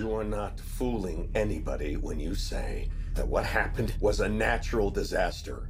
You 0.00 0.14
are 0.14 0.24
not 0.24 0.58
fooling 0.58 1.30
anybody 1.34 1.98
when 1.98 2.18
you 2.18 2.34
say 2.34 2.88
that 3.16 3.28
what 3.28 3.44
happened 3.44 3.92
was 4.00 4.20
a 4.20 4.28
natural 4.30 4.90
disaster. 4.90 5.68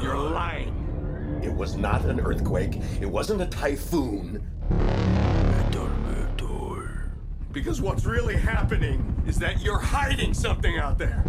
You're 0.00 0.16
lying. 0.16 1.40
It 1.42 1.52
was 1.52 1.76
not 1.76 2.06
an 2.06 2.18
earthquake. 2.18 2.78
It 2.98 3.04
wasn't 3.04 3.42
a 3.42 3.46
typhoon. 3.46 4.42
Because 7.52 7.82
what's 7.82 8.06
really 8.06 8.38
happening 8.38 9.22
is 9.26 9.38
that 9.38 9.60
you're 9.60 9.80
hiding 9.80 10.32
something 10.32 10.78
out 10.78 10.96
there. 10.96 11.22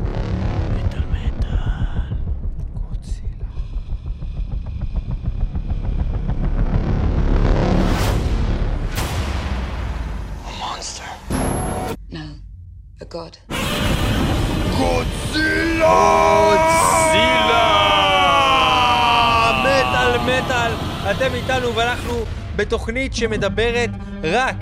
God. 13.14 13.38
מטאל 19.64 20.18
מטאל, 20.18 20.72
אתם 21.12 21.34
איתנו 21.34 21.76
ואנחנו 21.76 22.14
בתוכנית 22.56 23.16
שמדברת 23.16 23.90
רק 24.24 24.56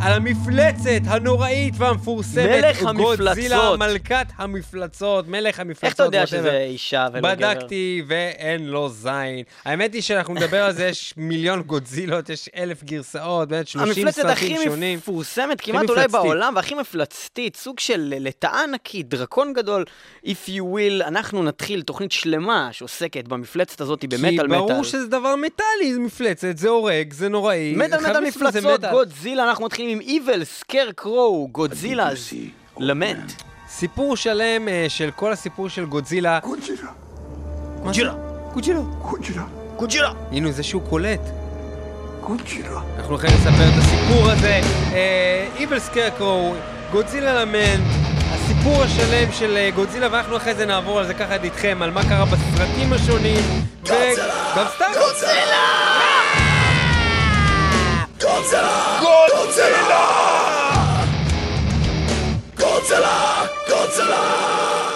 על 0.00 0.12
המפלצת 0.12 1.00
הנוראית 1.04 1.74
והמפורסמת. 1.78 2.44
מלך 2.44 2.82
גודזילה, 2.82 3.56
המפלצות. 3.56 3.78
מלכת 3.78 4.26
המפלצות, 4.36 5.28
מלך 5.28 5.60
המפלצות. 5.60 5.84
איך 5.84 5.94
אתה 5.94 6.02
יודע. 6.02 6.26
שזה 6.26 6.58
אישה 6.58 7.06
ולא 7.12 7.34
גבר? 7.34 7.52
בדקתי 7.54 8.02
ואין 8.06 8.66
לו 8.66 8.88
זין. 8.88 9.42
האמת 9.64 9.94
היא 9.94 10.02
שאנחנו 10.02 10.34
נדבר 10.34 10.64
על 10.64 10.72
זה, 10.72 10.86
יש 10.86 11.14
מיליון 11.16 11.62
גודזילות, 11.62 12.28
יש 12.28 12.48
אלף 12.56 12.84
גרסאות, 12.84 13.48
באמת 13.48 13.68
30 13.68 13.88
המפלצת 13.88 14.22
סרטים 14.22 14.56
הכי 14.56 14.64
שונים. 14.64 14.98
מפורסמת 14.98 15.60
כמעט 15.60 15.88
אולי 15.88 16.00
מפלצתית. 16.00 16.10
בעולם, 16.10 16.52
והכי 16.56 16.74
מפלצתית, 16.74 17.56
סוג 17.56 17.80
של 17.80 18.14
לטאה 18.20 18.62
ענקית, 18.62 19.08
דרקון 19.08 19.52
גדול, 19.52 19.84
if 20.24 20.48
you 20.48 20.62
will, 20.62 21.06
אנחנו 21.06 21.42
נתחיל 21.42 21.82
תוכנית 21.82 22.12
שלמה 22.12 22.68
שעוסקת 22.72 23.28
במפלצת 23.28 23.80
הזאת 23.80 24.00
כי 24.00 24.06
במטאל 24.06 24.46
מטאל. 24.46 24.58
ברור 24.58 24.84
שזה 24.84 25.06
דבר 25.06 25.36
מטאלי, 25.36 25.94
זה 25.94 26.00
מפלצת, 26.00 26.56
זה 26.56 26.68
הורג, 26.68 27.12
זה 27.12 27.28
נוראי. 27.28 27.74
מטאל 27.76 28.00
מטאל 28.00 28.20
מפלצות. 28.20 28.80
גודזילה, 28.90 29.48
אנחנו 29.48 29.64
מתחילים 29.64 29.87
עם 29.88 30.00
איבל, 30.00 30.44
סקר 30.44 30.88
קרו, 30.96 31.48
גודזילאז, 31.52 32.30
למנט. 32.78 33.32
סיפור 33.68 34.16
שלם 34.16 34.68
אה, 34.68 34.86
של 34.88 35.10
כל 35.16 35.32
הסיפור 35.32 35.68
של 35.68 35.84
גודזילה. 35.84 36.38
גוג'ילה, 36.42 38.14
גודזילה. 38.52 38.80
Godzilla. 39.04 39.40
גוג'ילה. 39.76 40.12
הנה 40.32 40.52
זה 40.52 40.62
שהוא 40.62 40.82
קולט. 40.88 41.20
Godzilla. 42.24 42.78
אנחנו 42.96 43.10
הולכים 43.10 43.30
לספר 43.30 43.68
את 43.68 43.78
הסיפור 43.78 44.30
הזה. 44.30 44.60
איבל 45.56 45.78
סקרקרו, 45.78 46.54
גודזילה 46.92 47.44
למנט, 47.44 47.84
הסיפור 48.32 48.82
השלם 48.82 49.32
של 49.32 49.56
אה, 49.56 49.70
גודזילה, 49.74 50.08
ואנחנו 50.12 50.36
אחרי 50.36 50.54
זה 50.54 50.66
נעבור 50.66 50.98
על 50.98 51.06
זה 51.06 51.14
ככה 51.14 51.34
איתכם, 51.42 51.78
על 51.82 51.90
מה 51.90 52.02
קרה 52.08 52.24
בסרטים 52.24 52.92
השונים. 52.92 53.44
וגם 53.84 54.66
סתם. 54.74 56.07
Godzilla! 58.18 58.98
Godzilla! 59.00 59.28
Godzilla! 59.30 60.68
Godzilla! 62.56 63.48
Godzilla! 63.68 64.87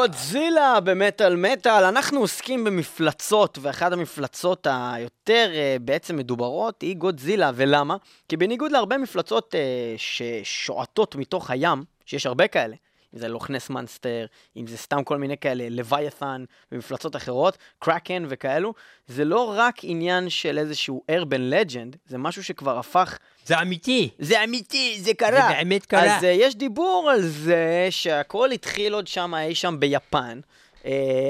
גודזילה. 0.00 0.80
במטאל 0.84 1.36
מטאל, 1.36 1.84
אנחנו 1.84 2.20
עוסקים 2.20 2.64
במפלצות, 2.64 3.58
ואחת 3.62 3.92
המפלצות 3.92 4.66
היותר 4.70 5.50
אה, 5.54 5.76
בעצם 5.80 6.16
מדוברות 6.16 6.82
היא 6.82 6.96
גודזילה, 6.96 7.50
ולמה? 7.54 7.96
כי 8.28 8.36
בניגוד 8.36 8.72
להרבה 8.72 8.98
מפלצות 8.98 9.54
אה, 9.54 9.94
ששועטות 9.96 11.16
מתוך 11.16 11.50
הים, 11.50 11.84
שיש 12.06 12.26
הרבה 12.26 12.48
כאלה, 12.48 12.76
אם 13.14 13.18
זה 13.18 13.28
לוכנס 13.28 13.70
מנסטר, 13.70 14.26
אם 14.56 14.66
זה 14.66 14.76
סתם 14.76 15.04
כל 15.04 15.18
מיני 15.18 15.36
כאלה, 15.36 15.68
לווית'ן 15.70 16.44
ומפלצות 16.72 17.16
אחרות, 17.16 17.58
קראקן 17.78 18.24
וכאלו, 18.28 18.74
זה 19.06 19.24
לא 19.24 19.54
רק 19.56 19.74
עניין 19.82 20.30
של 20.30 20.58
איזשהו 20.58 21.02
urban 21.10 21.52
legend, 21.52 21.96
זה 22.06 22.18
משהו 22.18 22.44
שכבר 22.44 22.78
הפך 22.78 23.18
זה 23.50 23.62
אמיתי. 23.62 24.10
זה 24.18 24.44
אמיתי, 24.44 24.98
זה 25.00 25.14
קרה. 25.14 25.30
זה 25.30 25.54
באמת 25.54 25.86
קרה. 25.86 26.16
אז 26.16 26.22
uh, 26.22 26.26
יש 26.26 26.56
דיבור 26.56 27.10
על 27.12 27.22
זה 27.22 27.86
שהכל 27.90 28.50
התחיל 28.50 28.94
עוד 28.94 29.06
שם, 29.06 29.34
אי 29.34 29.54
שם 29.54 29.76
ביפן. 29.78 30.40
Uh, 30.82 30.86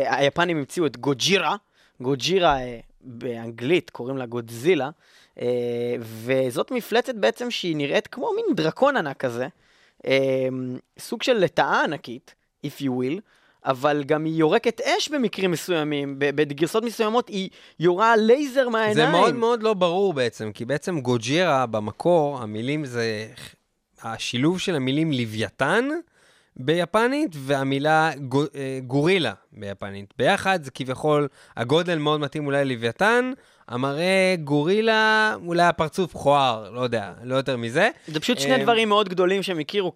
היפנים 0.06 0.56
המציאו 0.56 0.86
את 0.86 0.96
גוג'ירה, 0.96 1.56
גוג'ירה 2.00 2.58
uh, 2.58 2.62
באנגלית 3.00 3.90
קוראים 3.90 4.16
לה 4.16 4.26
גודזילה, 4.26 4.90
uh, 5.36 5.40
וזאת 6.00 6.70
מפלצת 6.70 7.14
בעצם 7.14 7.50
שהיא 7.50 7.76
נראית 7.76 8.06
כמו 8.06 8.30
מין 8.36 8.56
דרקון 8.56 8.96
ענק 8.96 9.16
כזה, 9.16 9.48
uh, 9.98 10.06
סוג 10.98 11.22
של 11.22 11.34
לטאה 11.34 11.84
ענקית, 11.84 12.34
if 12.66 12.80
you 12.80 12.90
will. 12.90 13.20
אבל 13.64 14.04
גם 14.06 14.24
היא 14.24 14.34
יורקת 14.34 14.80
אש 14.80 15.08
במקרים 15.08 15.50
מסוימים, 15.50 16.14
בגרסות 16.18 16.84
מסוימות 16.84 17.28
היא 17.28 17.48
יורה 17.80 18.16
לייזר 18.16 18.68
מהעיניים. 18.68 19.06
זה 19.06 19.12
מאוד 19.12 19.34
מאוד 19.34 19.62
לא 19.62 19.74
ברור 19.74 20.12
בעצם, 20.12 20.52
כי 20.52 20.64
בעצם 20.64 21.00
גוג'ירה 21.00 21.66
במקור, 21.66 22.42
המילים 22.42 22.84
זה 22.84 23.26
השילוב 24.02 24.60
של 24.60 24.74
המילים 24.74 25.12
לוויתן 25.12 25.88
ביפנית 26.56 27.30
והמילה 27.34 28.10
גו, 28.28 28.42
אה, 28.54 28.78
גורילה 28.86 29.32
ביפנית. 29.52 30.14
ביחד 30.18 30.64
זה 30.64 30.70
כביכול, 30.70 31.28
הגודל 31.56 31.98
מאוד 31.98 32.20
מתאים 32.20 32.46
אולי 32.46 32.64
ללוויתן, 32.64 33.32
המראה 33.68 34.34
גורילה, 34.44 35.34
אולי 35.46 35.62
הפרצוף 35.62 36.14
מכוער, 36.14 36.70
לא 36.70 36.80
יודע, 36.80 37.12
לא 37.22 37.34
יותר 37.34 37.56
מזה. 37.56 37.90
זה 38.06 38.20
פשוט 38.20 38.38
שני 38.38 38.52
אה, 38.52 38.62
דברים 38.62 38.88
מאוד 38.88 39.08
גדולים 39.08 39.42
שהם 39.42 39.58
הכירו 39.58 39.92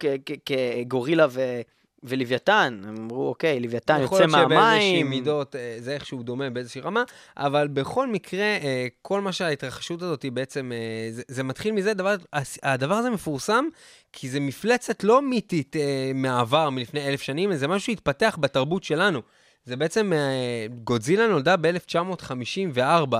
כגורילה 0.46 1.26
ו... 1.31 1.60
ולוויתן, 2.04 2.80
הם 2.86 2.96
אמרו, 2.96 3.28
אוקיי, 3.28 3.60
לוויתן 3.60 4.00
יכול 4.02 4.20
יוצא 4.20 4.36
להיות 4.36 4.48
שבאיזושהי 4.50 5.02
מהמים. 5.02 5.10
מידות 5.10 5.56
אה, 5.56 5.76
זה 5.78 5.94
איכשהו 5.94 6.22
דומה 6.22 6.50
באיזושהי 6.50 6.80
רמה, 6.80 7.02
אבל 7.36 7.68
בכל 7.68 8.06
מקרה, 8.06 8.44
אה, 8.44 8.86
כל 9.02 9.20
מה 9.20 9.32
שההתרחשות 9.32 10.02
הזאת 10.02 10.22
היא 10.22 10.32
בעצם, 10.32 10.72
אה, 10.74 11.12
זה, 11.12 11.22
זה 11.28 11.42
מתחיל 11.42 11.72
מזה, 11.72 11.94
דבר, 11.94 12.16
הדבר 12.62 12.94
הזה 12.94 13.10
מפורסם, 13.10 13.64
כי 14.12 14.28
זה 14.28 14.40
מפלצת 14.40 15.04
לא 15.04 15.22
מיתית 15.22 15.76
מהעבר, 16.14 16.70
מלפני 16.70 17.08
אלף 17.08 17.22
שנים, 17.22 17.54
זה 17.54 17.68
משהו 17.68 17.86
שהתפתח 17.86 18.38
בתרבות 18.40 18.84
שלנו. 18.84 19.20
זה 19.66 19.76
בעצם, 19.76 20.12
גודזילה 20.84 21.26
נולדה 21.26 21.56
ב-1954, 21.56 23.14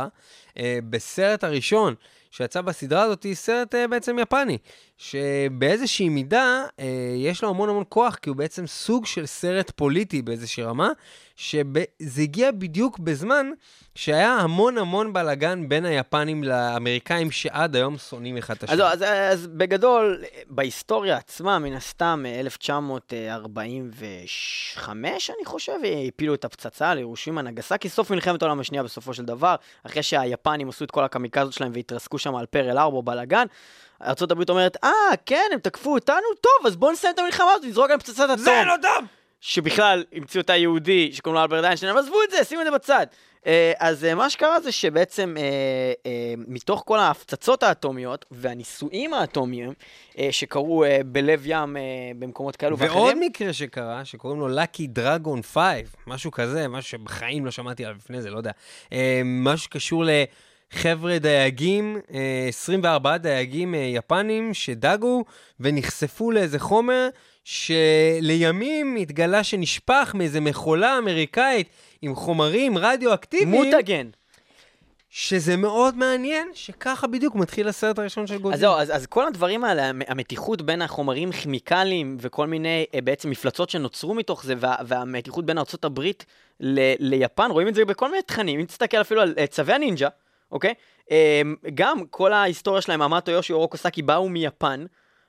אה, 0.59 0.79
בסרט 0.91 1.45
הראשון 1.45 1.95
שיצא 2.37 2.61
בסדרה 2.61 3.03
הזאת, 3.03 3.23
היא 3.23 3.35
סרט 3.35 3.75
אה, 3.75 3.89
בעצם 3.89 4.19
יפני, 4.19 4.59
שבאיזושהי 4.99 6.09
מידה 6.09 6.65
אה, 6.81 7.15
יש 7.17 7.43
לו 7.43 7.49
המון 7.49 7.69
המון 7.69 7.85
כוח, 7.89 8.15
כי 8.15 8.29
הוא 8.29 8.37
בעצם 8.37 8.67
סוג 8.67 9.07
של 9.07 9.27
סרט 9.27 9.71
פוליטי 9.77 10.23
באיזושהי 10.23 10.63
רמה, 10.63 10.89
שזה 11.37 12.23
הגיע 12.23 12.51
בדיוק 12.51 12.99
בזמן 12.99 13.51
שהיה 13.95 14.33
המון 14.33 14.79
המון 14.79 15.13
בלאגן 15.13 15.69
בין 15.69 15.85
היפנים 15.85 16.45
לאמריקאים, 16.45 17.31
שעד 17.31 17.77
היום 17.77 17.99
שונאים 17.99 18.37
אחד 18.37 18.55
את 18.55 18.65
אז, 18.65 18.71
השני. 18.71 18.79
לא, 18.79 18.93
אז, 18.93 19.05
אז 19.33 19.47
בגדול, 19.47 20.25
בהיסטוריה 20.47 21.17
עצמה, 21.17 21.59
מן 21.59 21.73
הסתם, 21.73 22.25
1945, 22.41 25.31
אני 25.31 25.45
חושב, 25.45 25.73
הפילו 26.09 26.35
את 26.35 26.45
הפצצה 26.45 26.91
על 26.91 26.99
הירושימה 26.99 27.43
נגסקי, 27.43 27.89
סוף 27.89 28.11
מלחמת 28.11 28.43
העולם 28.43 28.61
השנייה 28.61 28.83
בסופו 28.83 29.15
של 29.15 29.25
דבר, 29.25 29.55
אחרי 29.87 30.03
שהיפנים 30.03 30.69
עשו 30.69 30.85
את 30.85 30.91
כל 30.91 31.05
הקמיקזות 31.05 31.53
שלהם 31.53 31.73
והתרסקו 31.75 32.19
שם 32.19 32.37
על 32.37 32.47
פרל 32.47 32.79
ארבו 32.79 33.03
בלאגן. 33.03 33.47
ארה"ב 34.03 34.51
אומרת, 34.51 34.77
אה, 34.85 34.91
כן, 35.27 35.51
הם 35.53 35.59
תקפו 35.59 35.95
אותנו, 35.95 36.17
טוב, 36.41 36.67
אז 36.67 36.77
בואו 36.77 36.93
נסיים 36.93 37.15
את 37.15 37.19
המלחמה 37.19 37.53
הזאת, 37.53 37.65
נזרוק 37.65 37.85
עליהם 37.85 38.01
פצצת 38.01 38.25
אטום. 38.25 38.37
זה 38.37 38.63
לא 38.67 38.75
טוב! 38.83 39.05
שבכלל 39.47 40.05
המציאו 40.13 40.43
אותה 40.43 40.57
יהודי 40.57 41.13
שקוראים 41.13 41.35
לו 41.35 41.43
אלברט 41.43 41.65
איינשטיין, 41.65 41.91
אבל 41.93 42.01
עזבו 42.01 42.17
את 42.25 42.31
זה, 42.31 42.45
שימו 42.45 42.61
את 42.61 42.67
זה 42.67 42.71
בצד. 42.71 43.07
אה, 43.47 43.73
אז 43.79 44.05
אה, 44.05 44.15
מה 44.15 44.31
שקרה 44.31 44.61
זה 44.61 44.73
שבעצם 44.73 45.35
אה, 45.39 46.35
מתוך 46.37 46.83
כל 46.87 46.99
ההפצצות 46.99 47.63
האטומיות 47.63 48.25
והניסויים 48.31 49.15
האטומיים 49.15 49.73
שקרו 50.31 50.85
בלב 51.07 51.43
ים 51.47 51.77
במקומות 52.19 52.57
כאלו 52.57 52.79
ועוד 52.79 52.91
ואחרים, 52.91 53.21
מקרה 53.21 53.53
שקרה, 53.53 54.05
שקוראים 54.05 54.41
לו 54.41 54.49
Lucky 54.49 54.99
Dragon 54.99 55.43
5, 55.43 55.63
משהו 56.07 56.31
כזה, 56.31 56.69
משהו 56.69 56.91
שבחיים 56.91 57.45
לא 57.45 57.51
שמעתי 57.51 57.85
עליו 57.85 57.97
לפני 57.97 58.23
זה, 58.23 58.31
לא 58.31 58.37
יודע. 58.37 58.53
משהו 59.25 59.65
שקשור 59.65 60.05
לחבר'ה 60.73 61.19
דייגים, 61.19 62.01
אה, 62.15 62.47
24 62.49 63.17
דייגים 63.17 63.75
יפנים 63.75 64.55
שדגו 64.55 65.25
ונחשפו 65.61 66.31
לאיזה 66.31 66.59
חומר 66.59 67.09
שלימים 67.45 68.97
התגלה 68.97 69.45
שנשפך 69.45 70.13
מאיזה 70.15 70.41
מכולה 70.41 70.99
אמריקאית 70.99 71.69
עם 72.03 72.15
חומרים 72.15 72.79
רדיואקטיביים. 72.79 73.51
מוטגן. 73.65 74.07
שזה 75.11 75.57
מאוד 75.57 75.97
מעניין, 75.97 76.49
שככה 76.55 77.07
בדיוק 77.07 77.35
מתחיל 77.35 77.69
הסרט 77.69 77.99
הראשון 77.99 78.27
של 78.27 78.35
אז 78.35 78.41
גודזילה. 78.41 78.61
זהו, 78.61 78.81
אז, 78.81 78.97
אז 78.97 79.07
כל 79.07 79.27
הדברים 79.27 79.65
האלה, 79.65 79.85
המ- 79.89 80.03
המתיחות 80.09 80.63
בין 80.63 80.83
החומרים 80.83 81.33
כימיקליים 81.33 82.17
וכל 82.21 82.47
מיני 82.47 82.85
אה, 82.95 83.01
בעצם 83.01 83.31
מפלצות 83.31 83.71
שנוצרו 83.71 84.15
מתוך 84.15 84.45
זה, 84.45 84.55
וה, 84.59 84.75
והמתיחות 84.87 85.47
בין 85.47 85.59
ארה"ב 85.59 86.01
ל- 86.61 86.95
ליפן, 86.99 87.51
רואים 87.51 87.69
את 87.69 87.75
זה 87.75 87.85
בכל 87.85 88.11
מיני 88.11 88.23
תכנים, 88.23 88.61
אם 88.61 88.67
תסתכל 88.67 89.01
אפילו 89.01 89.21
על 89.23 89.35
אה, 89.39 89.47
צווי 89.47 89.75
הנינג'ה, 89.75 90.09
אוקיי? 90.53 90.75
אה, 91.11 91.43
גם 91.75 92.05
כל 92.11 92.33
ההיסטוריה 92.33 92.81
שלהם, 92.83 93.03
אמטו 93.03 93.31
יושי 93.31 93.53
אורוקוסקי 93.53 94.03
באו 94.03 94.29
מיפן, 94.29 94.85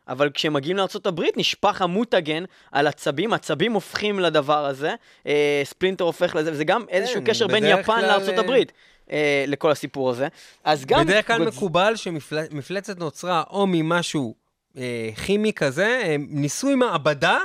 אבל 0.08 0.30
כשהם 0.34 0.54
מגיעים 0.54 0.78
לארה"ב 0.78 1.22
נשפך 1.36 1.82
המוטגן 1.82 2.44
על 2.72 2.88
עצבים, 2.88 3.34
עצבים 3.34 3.74
הופכים 3.74 4.20
לדבר 4.20 4.66
הזה, 4.66 4.96
אה, 5.28 5.62
ספלינטר 5.64 6.04
הופך 6.04 6.36
לזה, 6.36 6.52
וזה 6.52 6.64
גם 6.64 6.86
איזשהו 6.90 7.22
כן, 7.22 7.32
קשר 7.32 7.48
בין 7.48 7.64
יפן 7.64 8.02
כלל, 8.02 8.08
לארה"ב. 8.08 8.64
אה, 9.12 9.46
לכל 9.48 9.72
הסיפור 9.72 10.10
הזה. 10.10 10.28
אז 10.64 10.86
גם... 10.86 11.06
בדרך 11.06 11.28
כלל 11.28 11.46
מקובל 11.48 11.96
שמפלצת 11.96 13.00
נוצרה 13.00 13.44
או 13.50 13.68
ממשהו 13.68 14.36
אה, 14.78 15.10
כימי 15.26 15.54
כזה, 15.54 16.02
אה, 16.04 16.16
ניסוי 16.30 16.76
מעבדה, 16.76 17.38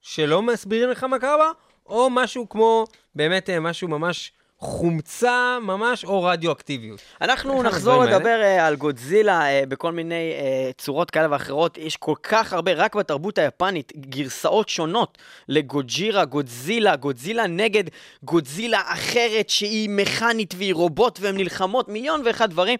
שלא 0.00 0.42
מסבירים 0.42 0.90
לך 0.90 1.04
מה 1.04 1.18
קרה 1.18 1.38
בה, 1.38 1.50
או 1.86 2.10
משהו 2.10 2.48
כמו 2.48 2.84
באמת 3.14 3.50
אה, 3.50 3.60
משהו 3.60 3.88
ממש 3.88 4.32
חומצה 4.64 5.58
ממש 5.62 6.04
או 6.04 6.22
רדיואקטיביות. 6.22 7.00
אנחנו 7.20 7.62
נחזור 7.62 8.04
לדבר 8.04 8.40
אה, 8.42 8.66
על 8.66 8.76
גודזילה 8.76 9.46
אה, 9.46 9.62
בכל 9.68 9.92
מיני 9.92 10.32
אה, 10.32 10.70
צורות 10.78 11.10
כאלה 11.10 11.26
ואחרות. 11.30 11.78
יש 11.78 11.96
כל 11.96 12.14
כך 12.22 12.52
הרבה, 12.52 12.72
רק 12.72 12.94
בתרבות 12.94 13.38
היפנית, 13.38 13.92
גרסאות 13.96 14.68
שונות 14.68 15.18
לגוג'ירה, 15.48 16.24
גודזילה, 16.24 16.96
גודזילה 16.96 17.46
נגד 17.46 17.84
גודזילה 18.22 18.82
אחרת 18.86 19.50
שהיא 19.50 19.88
מכנית 19.90 20.54
והיא 20.58 20.74
רובוט 20.74 21.18
והן 21.20 21.36
נלחמות, 21.36 21.88
מיליון 21.88 22.22
ואחד 22.24 22.50
דברים. 22.50 22.78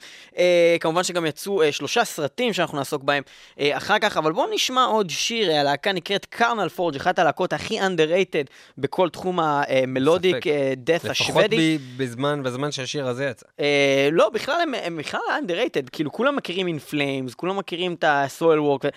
כמובן 0.81 1.03
שגם 1.03 1.27
יצאו 1.27 1.63
שלושה 1.71 2.05
סרטים 2.05 2.53
שאנחנו 2.53 2.79
נעסוק 2.79 3.03
בהם 3.03 3.23
אחר 3.61 3.99
כך, 3.99 4.17
אבל 4.17 4.33
בואו 4.33 4.55
נשמע 4.55 4.85
עוד 4.85 5.11
שיר, 5.11 5.53
הלהקה 5.53 5.93
נקראת 5.93 6.25
קרנל 6.25 6.69
פורג', 6.69 6.97
אחת 6.97 7.19
הלהקות 7.19 7.53
הכי 7.53 7.81
underrated 7.81 8.47
בכל 8.79 9.09
תחום 9.09 9.39
המלודיק. 9.41 10.47
דאט 10.77 11.05
לפחות 11.05 11.11
השוודי. 11.11 11.74
בזמן, 11.97 12.43
בזמן 12.43 12.73
שהשיר 12.73 13.07
הזה 13.09 13.25
יצא. 13.25 13.47
אה, 13.61 14.09
לא, 14.13 14.29
בכלל 14.31 14.61
הם, 14.61 14.75
הם 14.75 14.97
בכלל 14.97 15.21
underrated, 15.29 15.91
כאילו 15.93 16.13
כולם 16.13 16.37
מכירים 16.37 16.67
In 16.67 16.93
Flames, 16.93 17.35
כולם 17.37 17.57
מכירים 17.57 17.95
את 17.95 18.05
ה-Soil 18.05 18.59
Walk. 18.59 18.89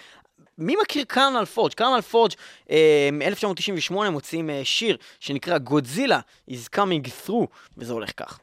מי 0.57 0.75
מכיר 0.81 1.03
קרנל 1.07 1.46
פורג'? 1.46 1.74
קרנל 1.74 2.01
פורג' 2.01 2.31
אה, 2.72 3.10
מ-1998 3.12 4.10
מוציאים 4.10 4.50
אה, 4.50 4.62
שיר 4.63 4.98
שנקרא 5.19 5.57
Godzilla 5.69 6.50
is 6.51 6.75
coming 6.75 7.27
through, 7.27 7.46
וזה 7.77 7.93
הולך 7.93 8.12
כך. 8.17 8.39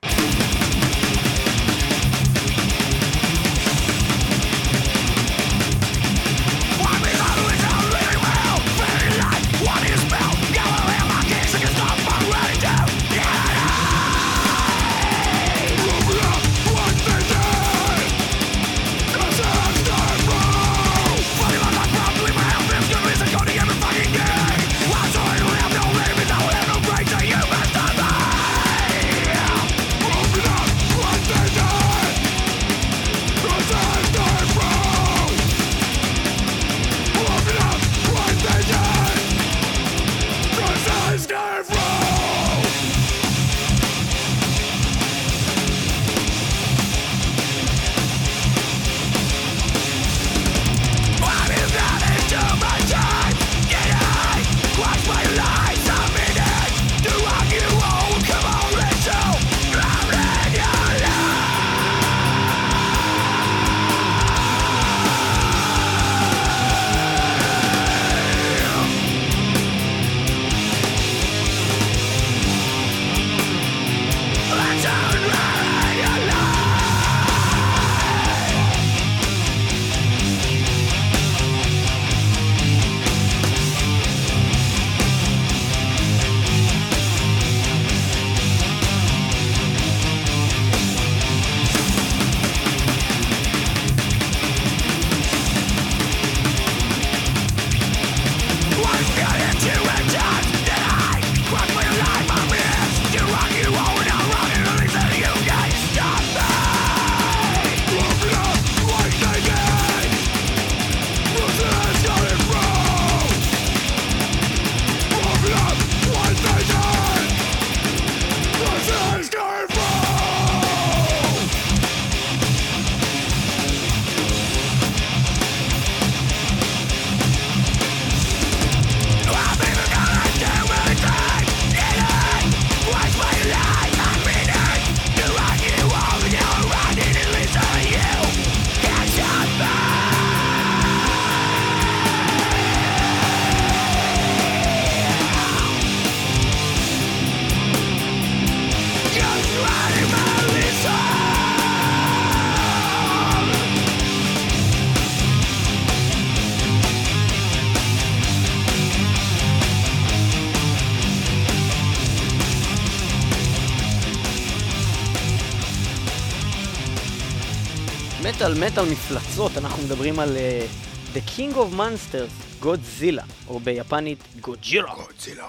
מטאל 168.54 168.66
מטאל 168.66 168.84
מפלצות, 168.92 169.52
אנחנו 169.58 169.82
מדברים 169.82 170.20
על 170.20 170.28
uh, 170.28 171.16
The 171.16 171.38
King 171.38 171.54
of 171.54 171.76
Monsters, 171.76 172.61
גודזילה, 172.61 173.23
או 173.49 173.61
ביפנית 173.61 174.18
גוג'ירה. 174.40 174.94
גודזילה, 174.94 175.46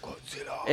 גודזילה. 0.00 0.52
Uh, 0.64 0.68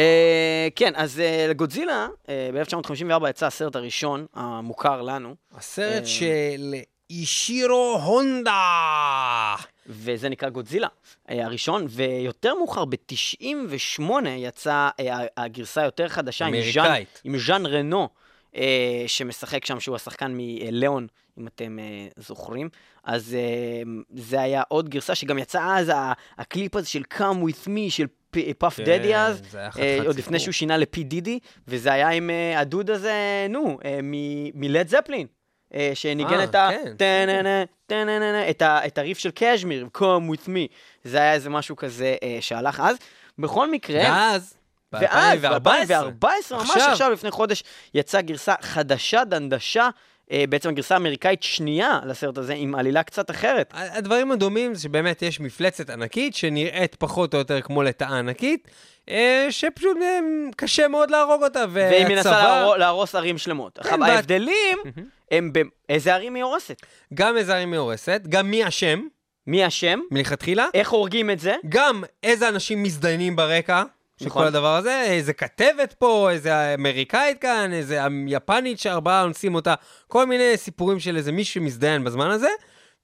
כן, 0.75 0.93
אז 0.95 1.17
uh, 1.17 1.49
לגודזילה, 1.49 2.07
uh, 2.25 2.29
ב-1954 2.53 3.29
יצא 3.29 3.45
הסרט 3.45 3.75
הראשון, 3.75 4.25
המוכר 4.33 5.01
לנו, 5.01 5.35
הסרט 5.55 6.01
אה. 6.01 6.07
של 6.07 6.75
אישירו 7.09 7.99
הונדה. 8.03 9.55
וזה 9.87 10.29
נקרא 10.29 10.49
גודזילה 10.49 10.87
uh, 10.87 11.33
הראשון, 11.33 11.85
ויותר 11.89 12.55
מאוחר, 12.55 12.85
ב-98 12.85 14.01
יצאה 14.27 14.89
uh, 15.01 15.03
הגרסה 15.37 15.81
היותר 15.81 16.07
חדשה, 16.07 16.47
אמריקאית. 16.47 17.21
עם 17.23 17.37
ז'אן 17.37 17.65
רנו, 17.65 18.09
uh, 18.57 19.07
שמשחק 19.07 19.65
שם, 19.65 19.79
שהוא 19.79 19.95
השחקן 19.95 20.31
מליאון, 20.37 21.07
אם 21.39 21.47
אתם 21.47 21.77
uh, 21.79 22.21
זוכרים. 22.21 22.69
אז 23.03 23.35
uh, 23.85 23.87
זה 24.15 24.41
היה 24.41 24.61
עוד 24.67 24.89
גרסה, 24.89 25.15
שגם 25.15 25.37
יצא 25.37 25.61
אז 25.77 25.91
הקליפ 26.37 26.75
הזה 26.75 26.87
של 26.87 27.03
Come 27.17 27.19
With 27.49 27.67
Me, 27.67 27.89
של 27.89 28.05
פאף 28.57 28.77
כן, 28.77 28.83
דדי 28.83 29.15
אז, 29.15 29.41
זה 29.51 29.59
היה 29.59 29.69
אה, 29.79 29.99
עוד 30.05 30.17
לפני. 30.17 30.39
שהוא 30.39 30.51
שינה 30.51 30.77
לפי 30.77 31.03
דידי, 31.03 31.39
וזה 31.67 31.93
היה 31.93 32.09
עם 32.09 32.29
אה, 32.29 32.59
הדוד 32.59 32.89
הזה, 32.89 33.13
נו, 33.49 33.77
אה, 33.85 33.99
מלד 34.53 34.87
זפלין, 34.87 35.27
אה, 35.73 35.91
שניגן 35.93 36.33
אה, 36.39 36.43
את 36.43 36.55
ה... 36.55 36.69
כן. 36.71 36.93
את 38.49 38.61
ה- 38.61 38.85
את 38.87 38.97
הריף 38.97 39.17
של 39.17 39.29
קשמיר, 39.35 39.87
Come 39.97 40.01
with 40.31 40.47
me. 40.47 40.67
זה 41.03 41.17
היה 41.17 41.33
איזה 41.33 41.49
משהו 41.49 41.75
כזה 41.75 42.15
אה, 42.23 42.37
שהלך 42.41 42.79
אז. 42.79 42.97
בכל 43.39 43.71
מקרה, 43.71 43.99
ואז, 44.03 44.56
ואז, 44.93 45.39
ב-2014, 45.41 45.59
ב-2014, 46.19 46.27
ממש 46.55 46.71
עכשיו. 46.77 47.11
לפני 47.11 47.31
חודש, 47.31 47.63
יצאה 47.93 48.21
גרסה 48.21 48.53
חדשה, 48.61 49.23
דנדשה, 49.23 49.89
אה, 50.31 50.43
בעצם 50.49 50.69
הגרסה 50.69 50.93
האמריקאית 50.95 51.43
שנייה 51.43 51.99
לסרט 52.05 52.37
הזה, 52.37 52.53
עם 52.53 52.75
עלילה 52.75 53.03
קצת 53.03 53.31
אחרת. 53.31 53.73
הדברים 53.75 54.31
הדומים 54.31 54.75
זה 54.75 54.81
שבאמת 54.81 55.21
יש 55.21 55.39
מפלצת 55.39 55.89
ענקית 55.89 56.35
שנראית 56.35 56.95
פחות 56.95 57.33
או 57.33 57.39
יותר 57.39 57.61
כמו 57.61 57.83
לטאה 57.83 58.17
ענקית, 58.19 58.67
אה, 59.09 59.47
שפשוט 59.49 59.97
אה, 60.01 60.19
קשה 60.55 60.87
מאוד 60.87 61.11
להרוג 61.11 61.43
אותה, 61.43 61.65
והיא 61.69 62.05
מנסה 62.07 62.29
והצבא, 62.29 62.59
להרו- 62.59 62.75
להרוס 62.75 63.15
ערים 63.15 63.37
שלמות. 63.37 63.79
עכשיו, 63.79 64.03
ההבדלים 64.03 64.77
הם 65.31 65.51
באיזה 65.89 66.13
ערים 66.15 66.35
היא 66.35 66.43
הורסת. 66.43 66.81
גם 67.13 67.37
איזה 67.37 67.55
ערים 67.55 67.71
היא 67.71 67.79
הורסת, 67.79 68.21
גם 68.29 68.51
מי 68.51 68.67
אשם 68.67 69.01
מי 69.47 69.67
אשם? 69.67 69.99
מלכתחילה, 70.11 70.65
איך 70.73 70.89
הורגים 70.89 71.29
את 71.29 71.39
זה? 71.39 71.55
גם 71.69 72.03
איזה 72.23 72.47
אנשים 72.49 72.83
מזדיינים 72.83 73.35
ברקע, 73.35 73.83
של 74.19 74.25
נכון. 74.25 74.41
כל 74.41 74.47
הדבר 74.47 74.75
הזה, 74.75 75.01
איזה 75.01 75.33
כתבת 75.33 75.93
פה, 75.93 76.29
איזה 76.31 76.73
אמריקאית 76.73 77.41
כאן, 77.41 77.73
איזה 77.73 77.99
יפנית 78.27 78.79
שארבעה 78.79 79.23
אונסים 79.23 79.55
אותה, 79.55 79.73
כל 80.07 80.25
מיני 80.25 80.57
סיפורים 80.57 80.99
של 80.99 81.17
איזה 81.17 81.31
מישהו 81.31 81.53
שמזדיין 81.53 82.03
בזמן 82.03 82.29
הזה. 82.29 82.49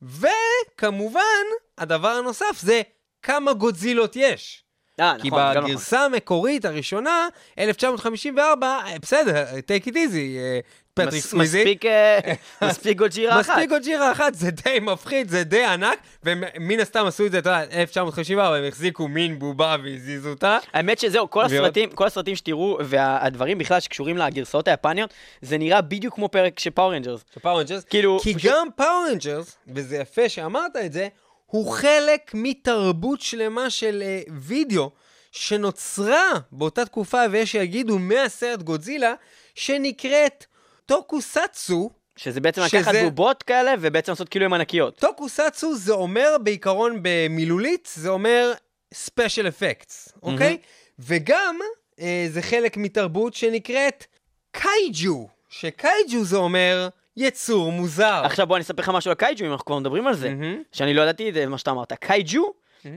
וכמובן, 0.01 1.43
הדבר 1.77 2.09
הנוסף 2.09 2.57
זה 2.59 2.81
כמה 3.21 3.53
גודזילות 3.53 4.15
יש. 4.15 4.63
אה, 4.99 5.13
כי 5.21 5.27
נכון, 5.27 5.41
גם 5.41 5.57
נכון. 5.57 5.63
בגרסה 5.63 6.05
המקורית 6.05 6.65
הראשונה, 6.65 7.27
1954, 7.59 8.67
אה, 8.67 8.99
בסדר, 9.01 9.45
take 9.51 9.85
it 9.87 9.93
easy, 9.93 10.37
אה, 10.37 10.59
פטריק 10.93 11.23
סוויזי. 11.23 11.59
מספיק, 11.59 11.85
אה, 11.85 12.93
גוג'ירה 13.03 13.41
אחת. 13.41 13.49
מספיק 13.49 13.69
גוג'ירה 13.69 14.11
אחת, 14.11 14.33
זה 14.33 14.51
די 14.51 14.79
מפחיד, 14.81 15.29
זה 15.29 15.43
די 15.43 15.63
ענק, 15.63 15.99
ומן 16.23 16.79
הסתם 16.79 17.05
עשו 17.05 17.25
את 17.25 17.31
זה, 17.31 17.39
אתה 17.39 17.49
יודע, 17.49 17.81
1954, 17.81 18.55
הם 18.55 18.67
החזיקו 18.67 19.07
מין 19.07 19.39
בובה 19.39 19.75
והזיזו 19.83 20.29
אותה. 20.29 20.57
האמת 20.73 20.99
שזהו, 20.99 21.29
כל 21.29 21.45
הסרטים, 21.45 21.89
כל 21.89 22.05
הסרטים 22.05 22.35
שתראו, 22.35 22.77
והדברים 22.81 23.57
בכלל 23.57 23.79
שקשורים 23.79 24.17
לגרסאות 24.17 24.67
היפניות, 24.67 25.13
זה 25.41 25.57
נראה 25.57 25.81
בדיוק 25.81 26.15
כמו 26.15 26.29
פרק 26.29 26.59
של 26.59 26.69
Power 26.69 26.93
Rangers. 26.93 27.23
של 27.33 27.39
Power 27.39 27.59
Rangers. 27.59 27.83
כאילו, 27.83 28.19
כי 28.23 28.33
גם 28.43 28.67
Power 28.75 29.05
Rangers, 29.11 29.57
וזה 29.67 29.97
יפה 29.97 30.29
שאמרת 30.29 30.75
את 30.85 30.93
זה, 30.93 31.07
הוא 31.45 31.71
חלק 31.71 32.31
מתרבות 32.33 33.21
שלמה 33.21 33.69
של 33.69 34.03
אה, 34.05 34.21
וידאו 34.31 34.91
שנוצרה 35.31 36.31
באותה 36.51 36.85
תקופה, 36.85 37.21
ויש 37.31 37.51
שיגידו 37.51 37.99
מהסרט 37.99 38.61
גודזילה, 38.61 39.13
שנקראת 39.55 40.45
טוקוסאצו. 40.85 41.89
שזה 42.15 42.41
בעצם 42.41 42.61
שזה- 42.67 42.77
לקחת 42.79 42.91
בובות 43.03 43.43
כאלה, 43.43 43.73
ובעצם 43.79 44.11
לעשות 44.11 44.29
כאילו 44.29 44.45
הם 44.45 44.53
ענקיות. 44.53 44.97
טוקוסאצו 44.99 45.75
זה 45.75 45.93
אומר 45.93 46.35
בעיקרון 46.43 46.99
במילולית, 47.01 47.89
זה 47.95 48.09
אומר 48.09 48.53
ספיישל 48.93 49.47
אפקטס, 49.47 50.13
אוקיי? 50.23 50.57
וגם 50.99 51.59
אה, 51.99 52.25
זה 52.29 52.41
חלק 52.41 52.77
מתרבות 52.77 53.33
שנקראת 53.33 54.05
קייג'ו, 54.51 55.27
שקייג'ו 55.49 56.23
זה 56.23 56.37
אומר 56.37 56.87
יצור 57.17 57.71
מוזר. 57.71 58.21
עכשיו 58.25 58.47
בוא 58.47 58.55
אני 58.55 58.63
אספר 58.63 58.81
לך 58.81 58.89
משהו 58.89 59.11
על 59.11 59.15
קייג'ו, 59.15 59.45
אם 59.45 59.51
אנחנו 59.51 59.65
כבר 59.65 59.79
מדברים 59.79 60.07
על 60.07 60.15
זה. 60.15 60.29
מהמם. 60.29 60.61
שאני 60.71 60.93
לא 60.93 61.01
ידעתי 61.01 61.29
את 61.29 61.35
מה 61.47 61.57
שאתה 61.57 61.71
אמרת. 61.71 61.93
קייג'ו, 61.93 62.53
אמ, 62.85 62.91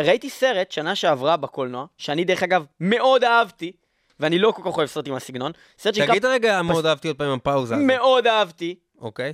ראיתי 0.00 0.30
סרט 0.30 0.72
שנה 0.72 0.94
שעברה 0.94 1.36
בקולנוע, 1.36 1.86
שאני 1.98 2.24
דרך 2.24 2.42
אגב 2.42 2.64
מאוד 2.80 3.24
אהבתי, 3.24 3.72
ואני 4.20 4.38
לא 4.38 4.50
כל 4.50 4.62
כך 4.70 4.76
אוהב 4.76 4.88
סרטים 4.88 5.12
מהסגנון. 5.12 5.52
תגיד 5.76 6.24
רגע, 6.24 6.62
מאוד 6.62 6.86
אהבתי 6.86 7.08
עוד 7.08 7.16
פעם 7.16 7.28
עם 7.28 7.34
הפאוזה. 7.34 7.76
מאוד 7.76 8.26
אהבתי. 8.26 8.74
אוקיי. 9.00 9.32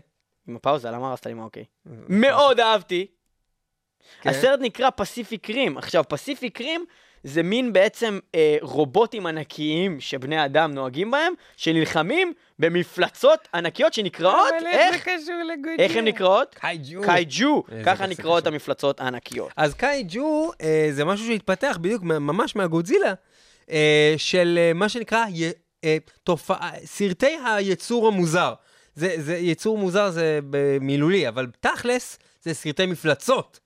עם 0.48 0.56
הפאוזה, 0.56 0.90
למה 0.90 1.10
הרסת 1.10 1.26
לי 1.26 1.34
מה 1.34 1.42
אוקיי? 1.42 1.64
מאוד 2.08 2.60
אהבתי. 2.60 3.06
כן. 4.20 4.30
הסרט 4.30 4.60
נקרא 4.62 4.90
פסיפיק 4.96 5.50
רים. 5.50 5.78
עכשיו, 5.78 6.04
פסיפיק 6.08 6.60
רים 6.60 6.84
זה 7.24 7.42
מין 7.42 7.72
בעצם 7.72 8.18
אה, 8.34 8.56
רובוטים 8.60 9.26
ענקיים 9.26 10.00
שבני 10.00 10.44
אדם 10.44 10.74
נוהגים 10.74 11.10
בהם, 11.10 11.32
שנלחמים 11.56 12.32
במפלצות 12.58 13.48
ענקיות 13.54 13.94
שנקראות, 13.94 14.52
איך? 14.72 15.08
איך 15.78 15.96
הן 15.96 16.04
נקראות? 16.04 16.54
קייג'ו. 16.60 17.02
קייג'ו. 17.02 17.64
איזה 17.72 17.84
ככה 17.84 18.06
נקראות. 18.06 18.46
המפלצות 18.46 19.00
הענקיות. 19.00 19.50
אז 19.56 19.74
קייג'ו 19.74 20.50
אה, 20.60 20.88
זה 20.90 21.04
משהו 21.04 21.26
שהתפתח 21.26 21.78
בדיוק 21.80 22.02
ממש 22.02 22.56
מהגודזילה, 22.56 23.08
אה, 23.08 23.14
של 24.16 24.58
אה, 24.60 24.72
מה 24.72 24.88
שנקרא 24.88 25.24
י, 25.28 25.50
אה, 25.84 25.96
תופעה, 26.24 26.70
סרטי 26.84 27.36
היצור 27.44 28.08
המוזר. 28.08 28.54
זה, 28.94 29.14
זה 29.18 29.36
יצור 29.36 29.78
מוזר 29.78 30.10
זה 30.10 30.38
במילולי, 30.50 31.28
אבל 31.28 31.46
תכלס 31.60 32.18
זה 32.42 32.54
סרטי 32.54 32.86
מפלצות. 32.86 33.60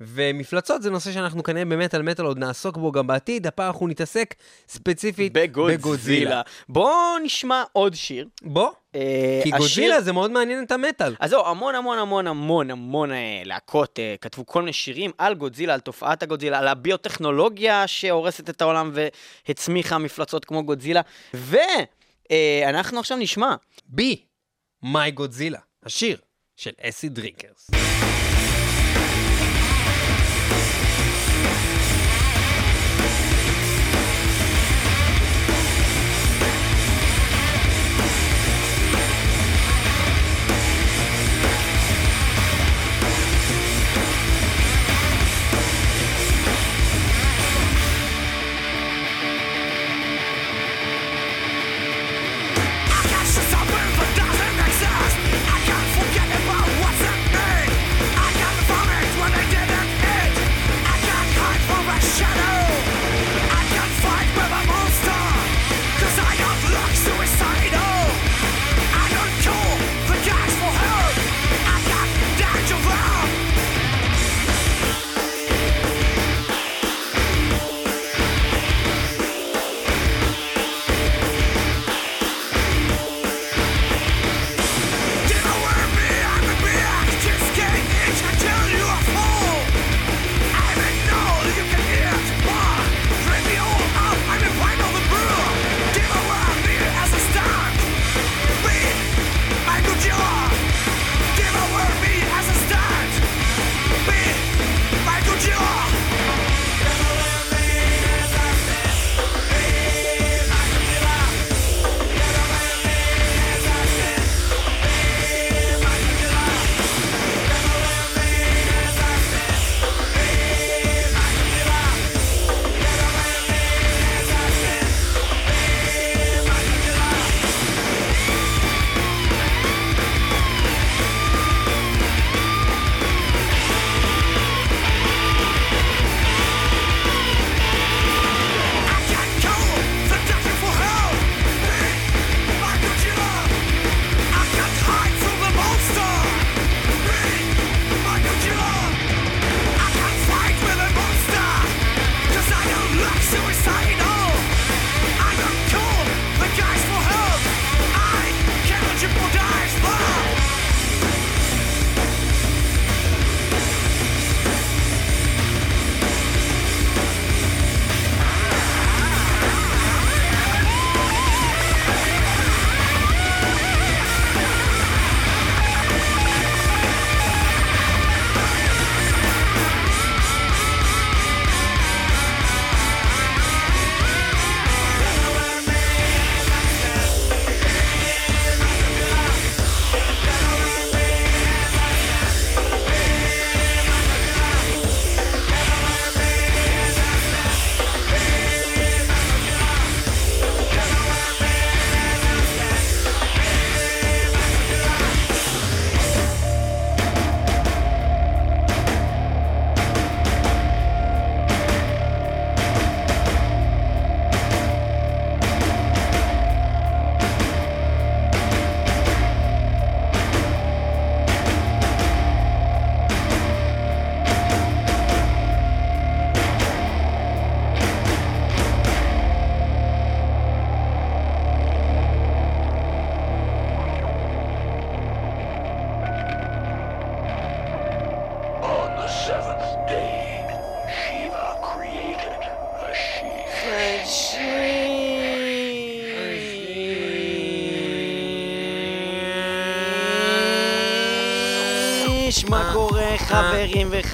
ומפלצות 0.00 0.82
זה 0.82 0.90
נושא 0.90 1.12
שאנחנו 1.12 1.42
כנראה 1.42 1.64
במטאל 1.64 2.02
מטאל 2.02 2.24
עוד 2.24 2.38
נעסוק 2.38 2.76
בו 2.76 2.92
גם 2.92 3.06
בעתיד, 3.06 3.46
הפעם 3.46 3.66
אנחנו 3.66 3.88
נתעסק 3.88 4.34
ספציפית 4.68 5.32
בגודזילה. 5.32 6.42
בואו 6.68 6.94
נשמע 7.22 7.62
עוד 7.72 7.94
שיר. 7.94 8.28
בוא, 8.42 8.70
אה, 8.94 9.00
כי 9.42 9.48
השיר- 9.48 9.58
גודזילה 9.58 10.00
זה 10.00 10.12
מאוד 10.12 10.30
מעניין 10.30 10.64
את 10.64 10.72
המטאל. 10.72 11.14
אז 11.20 11.30
זהו, 11.30 11.46
המון 11.46 11.74
המון 11.74 11.98
המון 11.98 12.26
המון 12.26 12.70
המון 12.70 13.12
אה, 13.12 13.42
להקות 13.44 13.98
אה, 13.98 14.14
כתבו 14.20 14.46
כל 14.46 14.60
מיני 14.62 14.72
שירים 14.72 15.10
על 15.18 15.34
גודזילה, 15.34 15.74
על 15.74 15.80
תופעת 15.80 16.22
הגודזילה, 16.22 16.58
על 16.58 16.68
הביוטכנולוגיה 16.68 17.86
שהורסת 17.86 18.50
את 18.50 18.62
העולם 18.62 18.92
והצמיחה 19.48 19.98
מפלצות 19.98 20.44
כמו 20.44 20.62
גודזילה. 20.64 21.00
ואנחנו 21.34 23.00
עכשיו 23.00 23.18
נשמע. 23.18 23.54
בי, 23.86 24.22
מיי 24.82 25.10
גודזילה, 25.10 25.58
השיר 25.84 26.16
של 26.56 26.70
אסי 26.82 27.08
דרינקרס. 27.08 27.70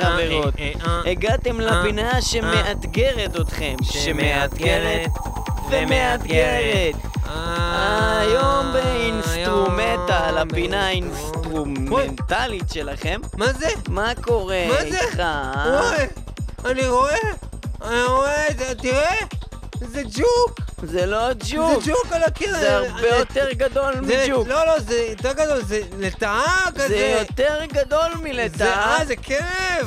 חברים 0.02 0.42
אה. 0.42 0.48
אה, 0.58 0.72
אה. 0.86 1.10
הגעתם 1.10 1.60
לפינה 1.60 2.22
שמאתגרת 2.22 3.36
אתכם. 3.40 3.76
שמאתגרת 3.82 5.10
ומאתגרת. 5.70 6.94
היום 8.20 8.72
באינסטרומטל, 8.72 10.38
הפינה. 10.38 10.86
האינסטרומנטלית 10.86 12.64
שלכם. 12.72 13.20
מה 13.36 13.52
זה? 13.52 13.68
מה 13.88 14.12
קורה? 14.20 14.66
איתך? 14.82 15.22
אני 16.64 16.86
רואה, 16.86 17.18
אני 17.82 18.02
רואה 18.02 18.46
תראה, 18.78 19.16
זה 19.80 20.02
ג'וק, 20.02 20.60
זה 20.82 21.06
לא 21.06 21.18
ג'וק. 21.32 21.82
זה 21.84 21.90
ג'וק 21.92 22.12
על 22.12 22.22
הקיר. 22.22 22.58
זה 22.58 22.76
הרבה 22.76 23.08
יותר 23.08 23.52
גדול 23.52 23.94
זה- 24.06 24.24
מג'וק. 24.26 24.48
לא, 24.48 24.66
לא, 24.66 24.78
זה 24.80 25.06
יותר 25.10 25.32
גדול, 25.32 25.62
זה 25.64 25.80
לטאה 25.98 26.44
כזה. 26.74 26.88
זה 26.88 27.16
יותר 27.20 27.64
גדול 27.72 28.10
זה- 28.16 28.22
מלטאה. 28.22 28.96
אה, 28.98 29.04
זה 29.04 29.16
כלב. 29.16 29.38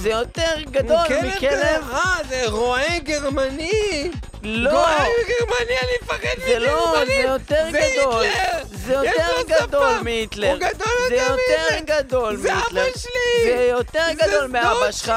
זה 0.01 0.09
יותר 0.09 0.61
גדול. 0.71 0.97
מכלב. 1.23 1.83
אה, 1.93 1.99
זה 2.29 2.41
רועה 2.47 2.99
גרמני. 2.99 4.11
לא. 4.43 4.69
רועה 4.71 4.97
גרמני, 5.05 5.77
אני 5.81 5.91
מפחד 6.03 6.41
זה 6.47 6.59
לא, 6.59 6.87
מגרמנים. 6.91 7.21
זה 7.21 7.27
יותר 7.27 7.65
זה 7.71 7.79
גדול. 7.99 8.23
היטלר. 8.23 8.64
זה 8.85 8.93
יותר 8.93 9.41
גדול. 9.47 9.99
מהיטלר. 10.03 10.51
הוא 10.51 10.57
גדול 10.57 11.09
זה 11.09 11.15
יותר 11.15 11.31
יותר 11.31 11.69
מהיטלר. 11.71 11.99
גדול 12.01 12.35
זה 12.37 12.53
מהיטלר. 12.53 12.81
אבא 12.83 12.97
שלי. 12.99 13.43
זה 13.43 13.67
יותר 13.69 14.05
גדול 14.15 14.47
מאבא 14.47 14.91
שלך. 14.91 15.13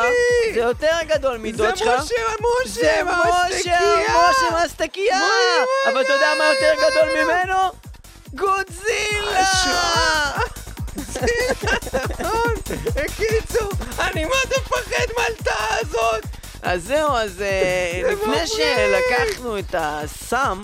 זה 0.54 0.60
יותר 0.60 0.96
גדול 1.06 1.36
מדוד 1.36 1.76
שלך. 1.76 2.02
זה 2.02 2.14
משה, 2.64 2.64
משה, 2.64 2.80
זה 2.80 3.02
משה. 3.58 3.78
משה 4.30 4.64
מסטקייה. 4.64 5.16
וואי, 5.16 5.92
אבל 5.92 6.00
אתה 6.00 6.12
יודע 6.12 6.26
מה 6.38 6.44
יותר 6.44 6.74
גדול 6.74 7.24
ממנו? 7.24 7.58
גודזילה! 8.34 9.44
נכון. 12.20 12.54
בקיצור, 12.94 13.70
אני 14.06 14.24
זה 14.24 14.56
מפחד 14.60 15.06
מהלטאה 15.16 15.76
הזאת. 15.80 16.24
אז 16.62 16.82
זהו, 16.84 17.12
אז 17.12 17.42
אה, 17.42 18.12
לפני. 18.12 18.46
שלקחנו 18.46 19.58
את 19.58 19.74
הסם, 19.78 20.60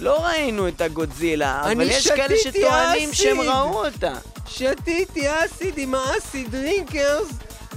לא 0.00 0.24
ראינו 0.26 0.68
את 0.68 0.80
הגודזילה, 0.80 1.62
אבל 1.62 1.80
יש 1.90 2.08
כאלה 2.08 2.34
שטוענים 2.38 3.10
אסיד. 3.10 3.14
שהם 3.26 3.40
ראו 3.40 3.84
אותה. 3.86 4.12
שתיתי 4.48 5.26
אסיד 5.44 5.74
עם 5.78 5.94
ה 5.94 6.05
Acid 6.05 6.50
Drinkers, 6.50 7.28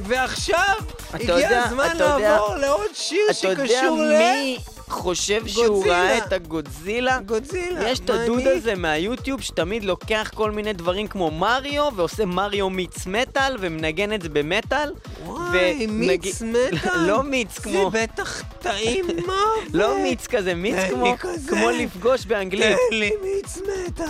ועכשיו 0.08 0.76
הגיע 1.14 1.36
יודע- 1.36 1.64
הזמן 1.66 1.90
אתה 1.96 2.04
יודע- 2.04 2.18
לעבור 2.18 2.56
לעוד 2.56 2.88
שיר 2.94 3.26
אתה 3.40 3.48
יודע 3.48 3.66
שקשור 3.68 3.98
מי 3.98 4.58
חושב 4.92 5.48
שהוא 5.48 5.68
גודזילה. 5.68 5.96
ראה 6.04 6.18
את 6.18 6.34
הגודזילה? 6.34 7.18
לגודזילה. 7.18 7.90
יש 7.90 8.00
את 8.00 8.10
מה 8.10 8.24
הדוד 8.24 8.40
אני? 8.40 8.50
הזה 8.50 8.76
מהיוטיוב 8.76 9.42
שתמיד 9.42 9.84
לוקח 9.84 10.32
כל 10.36 10.52
מיני 10.52 10.74
דברים 10.74 11.08
כמו 11.08 11.32
מריו 11.32 11.90
ועושה 11.96 12.26
מריו 12.26 12.70
מיץ 12.70 13.08
מטאל 13.08 13.56
ומנגן 13.60 14.14
את 14.14 14.22
זה 14.22 14.30
במטאל. 14.30 14.94
וואי, 15.26 15.88
מיץ 15.88 16.42
ומנג- 16.42 16.46
מטאל. 16.76 16.98
לא 17.08 17.24
מיץ 17.24 17.60
כמו... 17.60 17.92
זה 17.92 18.02
בטח 18.04 18.42
טעים 18.60 19.06
מה 19.28 19.34
לא 19.74 19.98
מיץ 20.04 20.28
כזה, 20.28 20.54
מיץ 20.56 20.76
כמו, 20.90 21.16
כזה. 21.20 21.50
כמו 21.52 21.70
לפגוש 21.70 22.26
באנגלית. 22.26 22.64
תן 22.90 22.96
לי 22.96 23.12
מיץ 23.24 23.58
מטאל. 23.58 24.06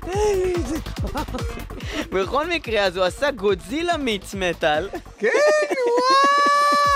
תן 0.00 0.08
לי 0.44 0.54
את 0.54 0.66
זה 0.66 0.76
כבר. 0.80 1.22
בכל 2.12 2.46
מקרה, 2.46 2.80
אז 2.84 2.96
הוא 2.96 3.04
עשה 3.04 3.30
גודזילה 3.30 3.96
מיץ 3.96 4.34
מטאל, 4.34 4.88
כן, 5.18 5.28
וואלה. 5.28 6.93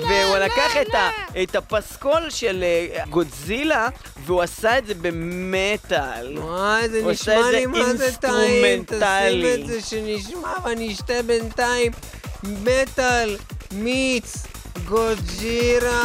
והוא 0.00 0.36
לקח 0.36 0.76
את, 0.82 0.94
ה, 0.94 1.10
את 1.42 1.56
הפסקול 1.56 2.30
של 2.30 2.64
אה, 2.64 3.04
גודזילה, 3.10 3.88
והוא 4.24 4.42
עשה 4.42 4.78
את 4.78 4.86
זה 4.86 4.94
במטאל. 4.94 6.38
וואי, 6.38 6.88
זה 6.88 7.00
הוא 7.02 7.12
נשמע 7.12 7.40
את 7.40 7.54
לי 7.54 7.62
זה 7.62 7.68
מה 7.68 7.94
זה 7.94 8.12
טעים. 8.16 8.64
אינסטרומנטלי. 8.64 9.56
תשים 9.56 9.62
את 9.62 9.66
זה 9.66 9.80
שנשמע 9.88 10.52
ואני 10.64 10.92
אשתה 10.92 11.22
בינתיים 11.26 11.92
מטאל 12.42 13.36
מיץ 13.72 14.46
גוג'ירה. 14.84 16.02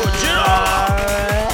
Gojira 0.00 1.49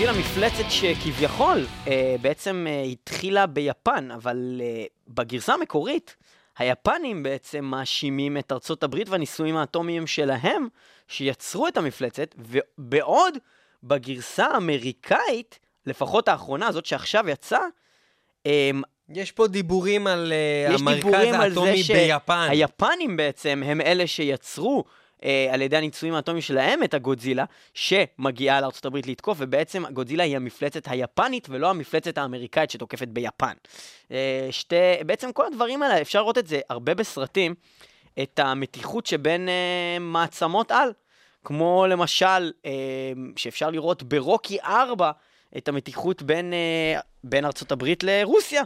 גודזילה, 0.00 0.12
גודזילה 0.12 0.48
מפלצת 0.48 0.70
שכביכול 0.70 1.66
אה, 1.86 2.16
בעצם 2.20 2.66
אה, 2.68 2.82
התחילה 2.82 3.46
ביפן, 3.46 4.10
אבל 4.10 4.60
אה, 4.60 4.84
בגרסה 5.08 5.54
המקורית, 5.54 6.16
היפנים 6.58 7.22
בעצם 7.22 7.64
מאשימים 7.64 8.36
את 8.36 8.52
ארצות 8.52 8.82
הברית 8.82 9.08
והניסויים 9.08 9.56
האטומיים 9.56 10.06
שלהם, 10.06 10.68
שיצרו 11.08 11.68
את 11.68 11.76
המפלצת, 11.76 12.34
ובעוד 12.38 13.38
בגרסה 13.82 14.46
האמריקאית, 14.46 15.58
לפחות 15.86 16.28
האחרונה, 16.28 16.72
זאת 16.72 16.86
שעכשיו 16.86 17.28
יצאה, 17.28 17.64
אה, 18.46 18.70
יש 19.08 19.32
פה 19.32 19.46
דיבורים 19.46 20.06
על 20.06 20.32
יש 20.70 20.80
המרכז 20.80 21.04
דיבורים 21.04 21.34
על 21.34 21.54
זה 21.54 21.72
ביפן. 21.94 22.46
שהיפנים 22.48 23.16
בעצם 23.16 23.62
הם 23.66 23.80
אלה 23.80 24.06
שיצרו 24.06 24.84
אה, 25.24 25.48
על 25.50 25.62
ידי 25.62 25.76
הניסויים 25.76 26.14
האטומיים 26.14 26.42
שלהם 26.42 26.82
את 26.82 26.94
הגודזילה, 26.94 27.44
שמגיעה 27.74 28.60
לארה"ב 28.60 28.96
לתקוף, 28.96 29.38
ובעצם 29.40 29.86
הגודזילה 29.86 30.24
היא 30.24 30.36
המפלצת 30.36 30.82
היפנית 30.86 31.46
ולא 31.50 31.70
המפלצת 31.70 32.18
האמריקאית 32.18 32.70
שתוקפת 32.70 33.08
ביפן. 33.08 33.54
אה, 34.10 34.48
שתי, 34.50 34.76
בעצם 35.06 35.32
כל 35.32 35.46
הדברים 35.46 35.82
האלה, 35.82 36.00
אפשר 36.00 36.18
לראות 36.18 36.38
את 36.38 36.46
זה 36.46 36.60
הרבה 36.68 36.94
בסרטים, 36.94 37.54
את 38.22 38.38
המתיחות 38.38 39.06
שבין 39.06 39.48
אה, 39.48 39.98
מעצמות 40.00 40.70
על. 40.70 40.92
כמו 41.44 41.86
למשל, 41.88 42.52
אה, 42.66 42.72
שאפשר 43.36 43.70
לראות 43.70 44.02
ברוקי 44.02 44.58
4, 44.60 45.10
את 45.56 45.68
המתיחות 45.68 46.22
בין, 46.22 46.52
אה, 46.52 47.00
בין 47.24 47.44
ארצות 47.44 47.72
הברית 47.72 48.02
לרוסיה. 48.02 48.62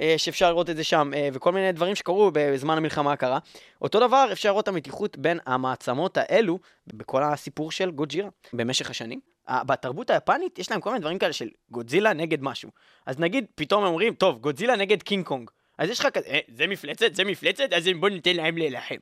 אה, 0.00 0.14
שאפשר 0.16 0.48
לראות 0.48 0.70
את 0.70 0.76
זה 0.76 0.84
שם, 0.84 1.10
אה, 1.16 1.28
וכל 1.32 1.52
מיני 1.52 1.72
דברים 1.72 1.94
שקרו 1.94 2.30
בזמן 2.34 2.76
המלחמה 2.76 3.12
הקרה. 3.12 3.38
אותו 3.82 4.00
דבר, 4.00 4.28
אפשר 4.32 4.48
לראות 4.48 4.62
את 4.62 4.68
המתיחות 4.68 5.18
בין 5.18 5.38
המעצמות 5.46 6.16
האלו 6.16 6.58
בכל 6.86 7.22
הסיפור 7.22 7.72
של 7.72 7.90
גוג'ירה 7.90 8.28
במשך 8.52 8.90
השנים. 8.90 9.20
בתרבות 9.50 10.10
היפנית 10.10 10.58
יש 10.58 10.70
להם 10.70 10.80
כל 10.80 10.90
מיני 10.90 11.00
דברים 11.00 11.18
כאלה 11.18 11.32
של 11.32 11.48
גודזילה 11.70 12.12
נגד 12.12 12.42
משהו. 12.42 12.70
אז 13.06 13.18
נגיד, 13.18 13.44
פתאום 13.54 13.82
הם 13.82 13.88
אומרים, 13.88 14.14
טוב, 14.14 14.38
גודזילה 14.38 14.76
נגד 14.76 15.02
קינג 15.02 15.26
קונג. 15.26 15.50
אז 15.78 15.90
יש 15.90 16.00
לך 16.00 16.06
כזה, 16.06 16.26
אה, 16.26 16.38
זה 16.56 16.66
מפלצת, 16.66 17.14
זה 17.14 17.24
מפלצת, 17.24 17.72
אז 17.72 17.88
בוא 18.00 18.08
ניתן 18.08 18.36
להם 18.36 18.58
להילחם. 18.58 18.94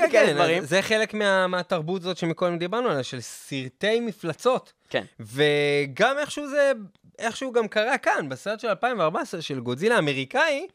כן, 0.00 0.12
כן, 0.12 0.26
כן, 0.26 0.34
דברים. 0.34 0.64
זה 0.64 0.82
חלק 0.82 1.14
מה, 1.14 1.46
מהתרבות 1.46 2.02
הזאת 2.02 2.16
שמקודם 2.16 2.58
דיברנו 2.58 2.88
עליה, 2.88 3.02
של 3.02 3.20
סרטי 3.20 4.00
מפלצות. 4.00 4.72
כן. 4.88 5.04
וגם 5.20 6.18
איכשהו 6.18 6.48
זה, 6.48 6.72
איכשהו 7.18 7.52
גם 7.52 7.68
קרה 7.68 7.98
כאן, 7.98 8.28
בסרט 8.28 8.60
של 8.60 8.68
2014 8.68 9.42
של 9.42 9.60
גודזילה 9.60 9.96
האמריקאי, 9.96 10.66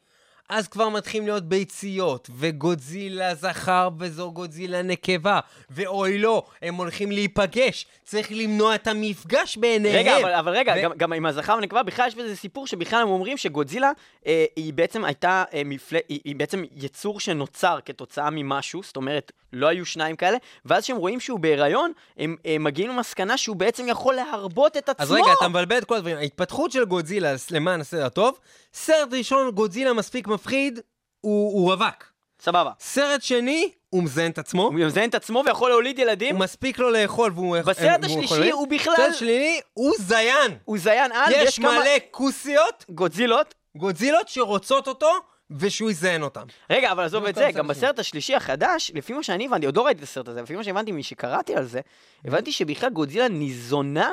אז 0.48 0.68
כבר 0.68 0.88
מתחילים 0.88 1.26
להיות 1.26 1.44
ביציות, 1.44 2.30
וגודזילה 2.36 3.34
זכר 3.34 3.88
וזו 3.98 4.32
גודזילה 4.32 4.82
נקבה, 4.82 5.40
ואוי 5.70 6.18
לא, 6.18 6.42
הם 6.62 6.74
הולכים 6.74 7.10
להיפגש, 7.10 7.86
צריך 8.04 8.28
למנוע 8.30 8.74
את 8.74 8.86
המפגש 8.86 9.56
ביניהם. 9.56 9.96
רגע, 9.96 10.18
אבל, 10.20 10.32
אבל 10.34 10.52
רגע, 10.52 10.74
ו- 10.76 10.82
גם, 10.82 10.90
גם 10.96 11.12
עם 11.12 11.26
הזכר 11.26 11.54
והנקבה, 11.54 11.82
בכלל 11.82 12.08
יש 12.08 12.14
בזה 12.14 12.36
סיפור 12.36 12.66
שבכלל 12.66 13.02
הם 13.02 13.08
אומרים 13.08 13.36
שגודזילה, 13.36 13.90
אה, 14.26 14.44
היא 14.56 14.72
בעצם 14.72 15.04
הייתה, 15.04 15.44
אה, 15.54 15.62
מפל... 15.64 15.96
היא, 16.08 16.20
היא 16.24 16.36
בעצם 16.36 16.64
יצור 16.76 17.20
שנוצר 17.20 17.78
כתוצאה 17.84 18.30
ממשהו, 18.30 18.82
זאת 18.82 18.96
אומרת, 18.96 19.32
לא 19.52 19.66
היו 19.66 19.86
שניים 19.86 20.16
כאלה, 20.16 20.36
ואז 20.64 20.82
כשהם 20.82 20.96
רואים 20.96 21.20
שהוא 21.20 21.40
בהיריון, 21.40 21.92
הם, 22.18 22.36
הם 22.44 22.64
מגיעים 22.64 22.90
למסקנה 22.90 23.36
שהוא 23.36 23.56
בעצם 23.56 23.88
יכול 23.88 24.14
להרבות 24.14 24.76
את 24.76 24.88
עצמו. 24.88 25.04
אז 25.04 25.12
רגע, 25.12 25.32
אתה 25.38 25.48
מבלבל 25.48 25.78
את 25.78 25.84
כל 25.84 25.96
הדברים. 25.96 26.16
ההתפתחות 26.16 26.72
של 26.72 26.84
גודזילה, 26.84 27.34
למען 27.50 27.80
הסדר 27.80 28.06
הטוב, 28.06 28.38
סרט 28.78 29.08
ראשון, 29.12 29.50
גודזילה 29.50 29.92
מספיק 29.92 30.26
מפחיד, 30.28 30.80
הוא, 31.20 31.52
הוא 31.52 31.72
רווק. 31.72 32.04
סבבה. 32.42 32.70
סרט 32.80 33.22
שני, 33.22 33.70
הוא 33.90 34.02
מזיין 34.02 34.30
את 34.30 34.38
עצמו. 34.38 34.62
הוא 34.62 34.74
מזיין 34.74 35.10
את 35.10 35.14
עצמו 35.14 35.42
ויכול 35.46 35.70
להוליד 35.70 35.98
ילדים, 35.98 36.34
הוא 36.34 36.40
מספיק 36.44 36.78
לו 36.78 36.90
לאכול 36.90 37.32
והוא... 37.34 37.56
בסרט 37.66 38.04
השלישי 38.04 38.34
יכול- 38.34 38.50
הוא 38.52 38.68
בכלל- 38.68 38.94
בסרט 38.94 39.14
שלישי 39.14 39.60
הוא 39.72 39.94
זיין. 39.98 40.58
הוא 40.64 40.78
זיין 40.78 41.12
על, 41.12 41.32
יש 41.36 41.58
כמה 41.60 41.72
מלא 41.78 41.90
כוסיות, 42.10 42.84
גודזילות. 42.90 43.54
גודזילות 43.76 44.28
שרוצות 44.28 44.88
אותו, 44.88 45.10
ושהוא 45.50 45.90
יזיין 45.90 46.22
אותם. 46.22 46.42
רגע, 46.70 46.92
אבל 46.92 47.04
עזוב 47.04 47.24
את 47.24 47.34
זה, 47.34 47.50
גם. 47.54 47.68
בסרט 47.68 47.98
השלישי 47.98 48.34
החדש, 48.34 48.92
לפי 48.94 49.12
מה 49.12 49.22
שאני 49.22 49.46
הבנתי, 49.46 49.66
עוד 49.66 49.76
לא 49.76 49.86
ראיתי 49.86 49.98
את 49.98 50.04
הסרט 50.04 50.28
הזה, 50.28 50.42
לפי 50.42 50.56
מה 50.56 50.64
שהבנתי 50.64 50.92
משקראתי 50.92 51.56
על 51.56 51.64
זה, 51.64 51.80
הבנתי 52.24 52.52
שבכלל 52.52 52.90
גודזילה 52.90 53.28
ניזונה 53.28 54.10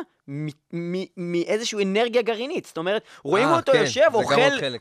מאיזושהי 1.18 1.84
אנרגיה 1.84 2.22
גרעינית. 2.22 2.66
זאת 2.66 2.78
אומרת, 2.78 3.04
רואים 3.24 3.48
אה, 3.48 3.56
אותו 3.56 3.72
כן, 3.72 3.78
יושב. 3.78 4.10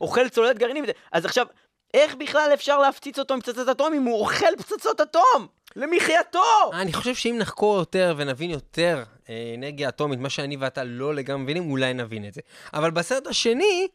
אוכל 0.00 0.28
צוללת 0.28 0.58
גרעינית. 0.58 0.84
אז 1.12 1.24
עכשיו, 1.24 1.46
איך 1.94 2.14
בכלל 2.14 2.50
אפשר 2.54 2.78
להפציץ 2.78 3.18
אותו 3.18 3.34
עם 3.34 3.40
פצצת 3.40 3.68
אטום 3.68 3.94
אם 3.94 4.02
הוא 4.02 4.20
אוכל 4.20 4.56
פצצות 4.58 5.00
אטום? 5.00 5.46
למחייתו! 5.76 6.40
אני 6.72 6.92
חושב 6.92 7.14
שאם 7.14 7.36
נחקור 7.38 7.78
יותר 7.78 8.14
ונבין 8.16 8.50
יותר 8.50 9.02
אה, 9.28 9.54
אנרגיה 9.58 9.88
אטומית, 9.88 10.18
מה 10.18 10.30
שאני 10.30 10.56
ואתה 10.56 10.84
לא 10.84 11.14
לגמרי 11.14 11.42
מבינים, 11.42 11.70
אולי 11.70 11.94
נבין 11.94 12.28
את 12.28 12.34
זה. 12.34 12.40
אבל 12.74 12.90
בסרט 12.90 13.26
השני, 13.26 13.88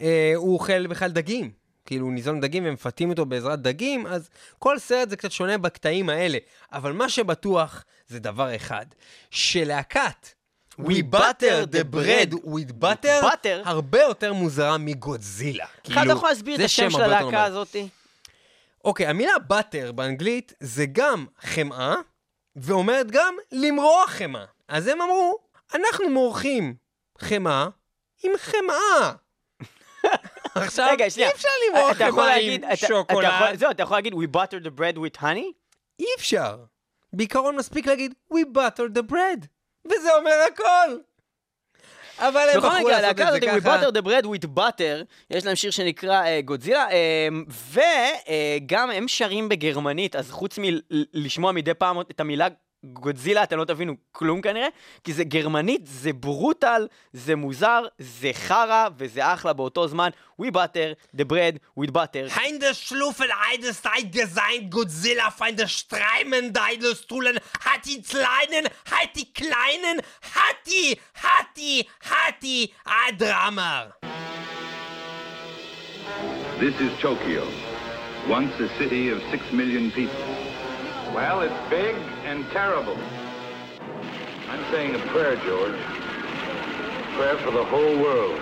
אה, 0.00 0.32
הוא 0.36 0.54
אוכל 0.54 0.86
בכלל 0.86 1.10
דגים. 1.10 1.61
כאילו, 1.84 2.10
ניזון 2.10 2.40
דגים 2.40 2.62
ומפתים 2.66 3.10
אותו 3.10 3.26
בעזרת 3.26 3.62
דגים, 3.62 4.06
אז 4.06 4.28
כל 4.58 4.78
סרט 4.78 5.10
זה 5.10 5.16
קצת 5.16 5.32
שונה 5.32 5.58
בקטעים 5.58 6.08
האלה. 6.08 6.38
אבל 6.72 6.92
מה 6.92 7.08
שבטוח 7.08 7.84
זה 8.08 8.18
דבר 8.18 8.56
אחד, 8.56 8.86
שלהקת 9.30 10.28
We 10.80 11.02
butter 11.02 11.66
the 11.66 11.84
bread 11.94 12.32
with 12.32 12.72
butter, 12.80 13.22
butter? 13.22 13.62
הרבה 13.64 14.00
יותר 14.02 14.32
מוזרה 14.32 14.78
מגודזילה. 14.78 15.66
בכלל 15.84 16.04
אתה 16.04 16.12
יכול 16.12 16.28
להסביר 16.28 16.54
את 16.54 16.60
השם 16.64 16.90
שם 16.90 16.98
של 16.98 17.02
הלהקה. 17.02 17.44
הזאתי? 17.44 17.88
אוקיי, 18.84 19.06
המילה 19.06 19.38
באטר 19.38 19.92
באנגלית 19.92 20.52
זה 20.60 20.86
גם 20.92 21.26
חמאה, 21.40 21.94
ואומרת 22.56 23.10
גם 23.10 23.34
למרוח 23.52 24.10
חמאה. 24.10 24.44
אז 24.68 24.86
הם 24.86 25.00
אמרו, 25.00 25.38
אנחנו 25.74 26.10
מורחים 26.10 26.74
חמאה 27.18 27.68
עם 28.24 28.32
חמאה. 28.38 29.12
עכשיו, 30.54 30.88
רגע, 30.92 31.10
שנייה. 31.10 31.28
אי 31.28 31.34
אפשר 31.34 31.48
למרוח 31.70 32.00
להגיד, 32.26 32.64
עם 32.64 32.76
שוקולד. 32.76 33.28
זהו, 33.54 33.70
אתה 33.70 33.82
יכול 33.82 33.96
להגיד, 33.96 34.12
We 34.12 34.36
butter 34.36 34.64
the 34.66 34.78
bread 34.80 34.96
with 34.96 35.22
honey? 35.22 35.52
אי 36.00 36.06
אפשר. 36.18 36.56
בעיקרון 37.12 37.56
מספיק 37.56 37.86
להגיד, 37.86 38.14
We 38.34 38.56
butter 38.56 38.98
the 38.98 39.12
bread. 39.12 39.46
וזה 39.86 40.14
אומר 40.18 40.34
הכל. 40.52 40.96
אבל 42.18 42.40
הם 42.52 42.58
בכל 42.58 42.68
בחרו 42.68 42.78
מקרה, 42.78 42.90
לעשות 43.00 43.04
הלהקה 43.04 43.22
את 43.36 43.42
זה 43.42 43.50
הזאת, 43.50 43.62
We 43.62 43.64
ככה. 43.66 43.80
butter 43.80 43.92
the 43.92 44.02
bread 44.06 44.24
with 44.26 44.58
butter, 44.58 45.04
יש 45.30 45.46
להם 45.46 45.56
שיר 45.56 45.70
שנקרא 45.70 46.22
אה, 46.24 46.40
גודזילה, 46.40 46.86
אה, 46.90 47.28
וגם 48.60 48.90
הם 48.90 49.08
שרים 49.08 49.48
בגרמנית, 49.48 50.16
אז 50.16 50.30
חוץ 50.30 50.58
מלשמוע 50.58 51.52
מדי 51.52 51.74
פעם 51.74 52.00
את 52.00 52.20
המילה 52.20 52.48
גודזילה, 52.84 53.42
אתם 53.42 53.58
לא 53.58 53.64
תבינו 53.64 53.94
כלום 54.12 54.40
כנראה, 54.40 54.68
כי 55.04 55.12
זה 55.12 55.24
גרמנית, 55.24 55.80
זה 55.84 56.12
ברוטל, 56.12 56.86
זה 57.12 57.36
מוזר, 57.36 57.82
זה 57.98 58.30
חרא, 58.34 58.88
וזה 58.96 59.32
אחלה 59.32 59.52
באותו 59.52 59.88
זמן. 59.88 60.10
We 60.40 60.44
butter 60.44 61.16
the 61.16 61.24
bread 61.24 61.58
with 61.78 61.92
butter. 61.92 62.28
Feinde 62.28 62.74
Streimen 65.68 66.52
deines 66.52 67.06
Tulen, 67.06 67.38
hat 67.60 67.84
die 67.86 68.02
Kleinen, 68.02 68.64
hat 68.86 69.10
die 69.16 69.32
Kleinen, 69.32 70.00
hat 70.34 70.60
die, 70.66 70.98
hat 71.14 71.46
die, 71.56 71.86
hat 72.10 72.42
die, 72.42 72.72
a 72.86 73.12
Drummer. 73.12 73.94
This 76.60 76.74
is 76.80 76.92
Tokyo, 77.00 77.46
once 78.28 78.52
a 78.60 78.68
city 78.78 79.10
of 79.10 79.20
six 79.30 79.42
million 79.52 79.90
people. 79.90 80.51
Well, 81.14 81.42
it's 81.42 81.68
big 81.68 81.94
and 82.24 82.48
terrible. 82.52 82.96
I'm 84.48 84.64
saying 84.72 84.94
a 84.94 84.98
prayer, 85.08 85.36
George. 85.36 85.74
A 85.74 87.16
prayer 87.16 87.36
for 87.44 87.50
the 87.50 87.64
whole 87.64 88.00
world. 88.00 88.40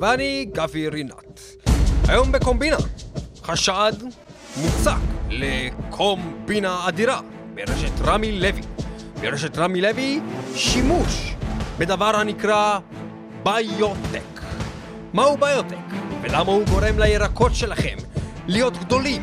ואני 0.00 0.46
גבי 0.52 0.88
רינת. 0.88 1.40
היום 2.08 2.32
בקומבינה, 2.32 2.76
חשד 3.42 3.92
מוצק 4.56 4.90
לקומבינה 5.30 6.88
אדירה 6.88 7.20
ברשת 7.54 8.00
רמי 8.00 8.40
לוי. 8.40 8.62
ברשת 9.20 9.58
רמי 9.58 9.80
לוי, 9.80 10.20
שימוש 10.54 11.34
בדבר 11.78 12.16
הנקרא 12.16 12.78
ביוטק. 13.42 14.40
מהו 15.12 15.36
ביוטק? 15.36 15.76
ולמה 16.22 16.52
הוא 16.52 16.64
גורם 16.64 16.98
לירקות 16.98 17.54
שלכם 17.54 17.96
להיות 18.46 18.76
גדולים, 18.76 19.22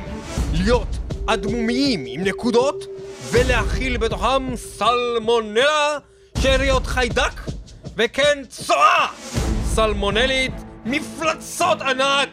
להיות 0.54 0.98
אדמומיים 1.26 2.04
עם 2.08 2.24
נקודות, 2.24 2.84
ולהכיל 3.32 3.98
בתוכם 3.98 4.56
סלמונלה, 4.56 5.98
שאריות 6.38 6.88
חיידק, 6.88 7.42
וכן 7.96 8.44
צואה 8.50 9.08
סלמונלית, 9.66 10.54
מפלצות 10.90 11.82
ענק, 11.82 12.30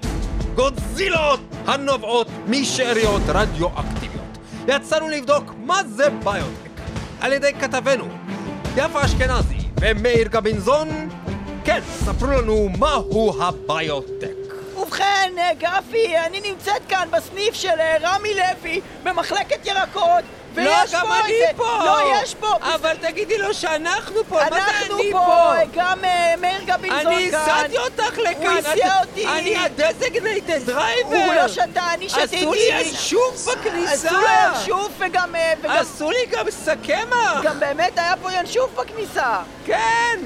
גודזילות 0.55 1.41
הנובעות 1.67 2.27
משאריות 2.47 3.23
רדיואקטיביות. 3.29 4.39
יצאנו 4.69 5.09
לבדוק 5.09 5.45
מה 5.59 5.81
זה 5.85 6.11
ביוטק 6.11 6.71
על 7.21 7.33
ידי 7.33 7.53
כתבנו 7.61 8.05
יפה 8.77 9.05
אשכנזי 9.05 9.59
ומאיר 9.81 10.29
גבינזון. 10.29 10.89
כן, 11.65 11.81
ספרו 12.05 12.27
לנו 12.27 12.69
מהו 12.79 13.43
הביוטק. 13.43 14.37
ובכן, 14.77 15.33
גפי, 15.59 16.19
אני 16.27 16.41
נמצאת 16.51 16.83
כאן 16.89 17.09
בסניף 17.13 17.55
של 17.55 17.81
אה, 17.81 17.97
רמי 18.01 18.35
לוי 18.35 18.81
במחלקת 19.03 19.67
ירקות 19.67 20.25
ויש 20.55 20.95
לא, 20.95 21.01
גם 21.01 21.07
פה 21.07 21.15
אני 21.21 21.33
איזה... 21.33 21.47
פה! 21.57 21.79
לא, 21.85 21.99
יש 22.23 22.35
פה! 22.35 22.49
אבל 22.75 22.97
תגידי 23.01 23.39
לו 23.39 23.55
שאנחנו 23.55 24.25
פה, 24.29 24.35
מה 24.35 24.51
זה 24.51 24.57
אנחנו 24.57 24.95
אני 25.01 25.13
פה, 25.13 25.19
פה? 25.19 25.53
גם 25.73 26.05
אה, 26.05 26.35
מאיר 26.41 26.63
גבינזון 26.65 27.03
כאן. 27.03 27.13
אני 27.13 27.29
הסעתי 27.37 27.79
אותך 27.79 28.19
לכאן. 28.19 28.47
הוא 28.47 28.59
הסיע 28.59 29.01
אותי. 29.01 29.27
אני 29.27 29.57
ה 29.57 29.67
designated 29.67 30.65
driver. 30.67 31.17
הוא 31.27 31.35
לא 31.35 31.49
שתה, 31.49 31.83
אני 31.95 32.09
שתיתי. 32.09 32.37
עשו 32.37 32.53
לי 32.55 32.69
ינשוף 32.71 33.47
בכניסה. 33.49 34.09
עשו 34.09 34.17
לו 34.21 34.27
ינשוף 34.45 34.93
וגם... 34.99 35.35
אה, 35.37 35.53
וגם- 35.61 35.71
עשו 35.73 36.11
לי 36.11 36.27
גם 36.31 36.51
סכמח. 36.51 37.41
גם 37.43 37.61
באמת 37.61 37.99
היה 37.99 38.15
פה 38.23 38.33
ינשוף 38.33 38.71
בכניסה. 38.75 39.37
כן. 39.67 40.19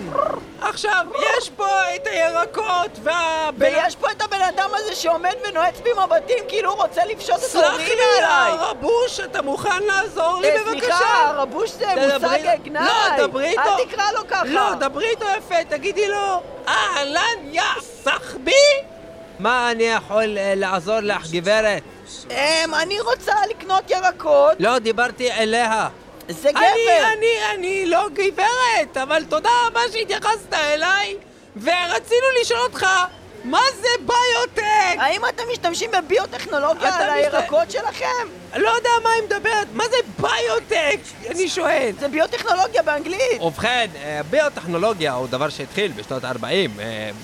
עכשיו, 0.61 1.07
יש 1.39 1.51
פה 1.51 1.67
את 1.97 2.07
הירקות 2.07 2.91
והבן... 3.03 3.67
ויש 3.67 3.97
פה 3.97 4.11
את 4.11 4.23
הבן 4.23 4.41
אדם 4.41 4.71
הזה 4.75 4.95
שעומד 4.95 5.35
ונועץ 5.49 5.81
בי 5.81 5.91
מבטים 6.05 6.45
כאילו 6.49 6.71
הוא 6.71 6.83
רוצה 6.83 7.05
לפשוט 7.05 7.35
את 7.35 7.41
סלח 7.41 7.65
האורינה 7.65 7.89
לי, 7.95 8.25
עליי. 8.25 8.51
הרבוש, 8.53 9.21
אתה 9.21 9.43
מוכן 9.43 9.83
לעזור 9.83 10.18
לי 10.41 10.51
אה, 10.51 10.65
בבקשה? 10.65 10.81
סליחה, 10.81 11.33
רבוש 11.37 11.71
זה 11.71 11.87
מושג 11.97 12.39
גנאי. 12.65 12.85
לא, 12.85 13.27
דברי 13.27 13.49
איתו. 13.49 13.61
אל 13.61 13.85
תקרא 13.85 14.13
לו 14.13 14.29
ככה. 14.29 14.45
לא, 14.45 14.75
דברי 14.75 15.09
איתו 15.11 15.27
יפה, 15.39 15.65
תגידי 15.69 16.09
לו, 16.09 16.43
אהלן, 16.69 17.39
יא 17.53 17.63
סחבי? 17.81 18.53
מה 19.39 19.71
אני 19.71 19.85
יכול 19.85 20.39
אה, 20.39 20.53
לעזור 20.57 21.01
לך, 21.01 21.31
גברת? 21.31 21.83
אמ, 22.31 22.75
אני 22.75 23.01
רוצה 23.01 23.35
לקנות 23.51 23.91
ירקות. 23.91 24.53
לא, 24.61 24.79
דיברתי 24.79 25.33
אליה. 25.33 25.89
זה 26.29 26.49
אני, 26.49 26.59
גבר. 26.59 27.07
אני, 27.19 27.55
אני 27.55 27.87
לא 27.87 28.07
גברת, 28.13 28.97
אבל 29.03 29.25
תודה 29.25 29.51
רבה 29.67 29.81
שהתייחסת 29.93 30.55
אליי, 30.55 31.17
ורצינו 31.57 32.27
לשאול 32.41 32.61
אותך, 32.61 32.87
מה 33.45 33.61
זה 33.81 33.89
ביוטק? 34.07 34.99
האם 34.99 35.21
אתם 35.29 35.43
משתמשים 35.53 35.91
בביוטכנולוגיה 35.91 36.89
אתה 36.89 36.99
על 36.99 37.21
משת- 37.21 37.35
הירקות 37.35 37.71
שלכם? 37.71 38.29
לא 38.57 38.69
יודע 38.69 38.91
מה 39.05 39.11
היא 39.11 39.23
מדברת, 39.23 39.67
מה 39.73 39.85
זה 39.91 39.97
ביוטק? 40.19 40.99
אני 41.31 41.49
שואל. 41.49 41.91
זה 42.01 42.09
ביוטכנולוגיה 42.09 42.83
באנגלית. 42.83 43.41
ובכן, 43.41 43.87
אה, 43.97 44.21
ביוטכנולוגיה 44.31 45.13
הוא 45.13 45.29
דבר 45.29 45.49
שהתחיל 45.49 45.93
בשנות 45.93 46.25
ה-40, 46.25 46.81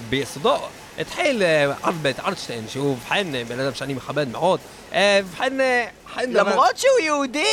ביסודו. 0.08 0.56
התחיל 0.98 1.42
אה, 1.42 1.72
אלברט 1.86 2.20
ארטשטיין, 2.20 2.64
שהוא 2.68 2.92
ובכן 2.92 3.34
אה, 3.34 3.42
בן 3.48 3.60
אדם 3.60 3.74
שאני 3.74 3.94
מכבד 3.94 4.28
מאוד. 4.28 4.60
אה, 4.92 5.20
ובכן, 5.24 5.60
אה, 5.60 5.84
דבר- 5.84 6.03
למרות 6.22 6.76
שהוא 6.76 6.98
יהודי? 7.04 7.44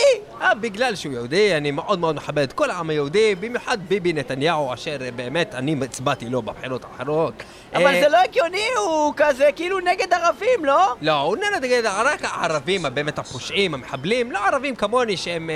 אה, 0.41 0.53
בגלל 0.53 0.95
שהוא 0.95 1.13
יהודי, 1.13 1.57
אני 1.57 1.71
מאוד 1.71 1.99
מאוד 1.99 2.15
מכבד 2.15 2.43
את 2.43 2.53
כל 2.53 2.69
העם 2.69 2.89
היהודי, 2.89 3.35
במיוחד 3.35 3.77
ביבי 3.87 4.13
נתניהו, 4.13 4.73
אשר 4.73 4.97
אה, 5.01 5.11
באמת 5.11 5.55
אני 5.55 5.75
הצבעתי 5.83 6.29
לו 6.29 6.41
בבחירות 6.41 6.83
האחרות. 6.83 7.33
אבל 7.73 7.87
אה, 7.87 8.01
זה 8.01 8.09
לא 8.09 8.17
הגיוני, 8.17 8.67
הוא 8.77 9.13
כזה 9.17 9.49
כאילו 9.55 9.79
נגד 9.79 10.13
ערבים, 10.13 10.65
לא? 10.65 10.95
לא, 11.01 11.19
הוא 11.19 11.37
נגד 11.61 11.81
רק 11.85 12.19
הערבים, 12.23 12.85
באמת 12.93 13.19
הפושעים, 13.19 13.73
המחבלים, 13.73 14.31
לא 14.31 14.39
ערבים 14.47 14.75
כמוני 14.75 15.17
שהם 15.17 15.49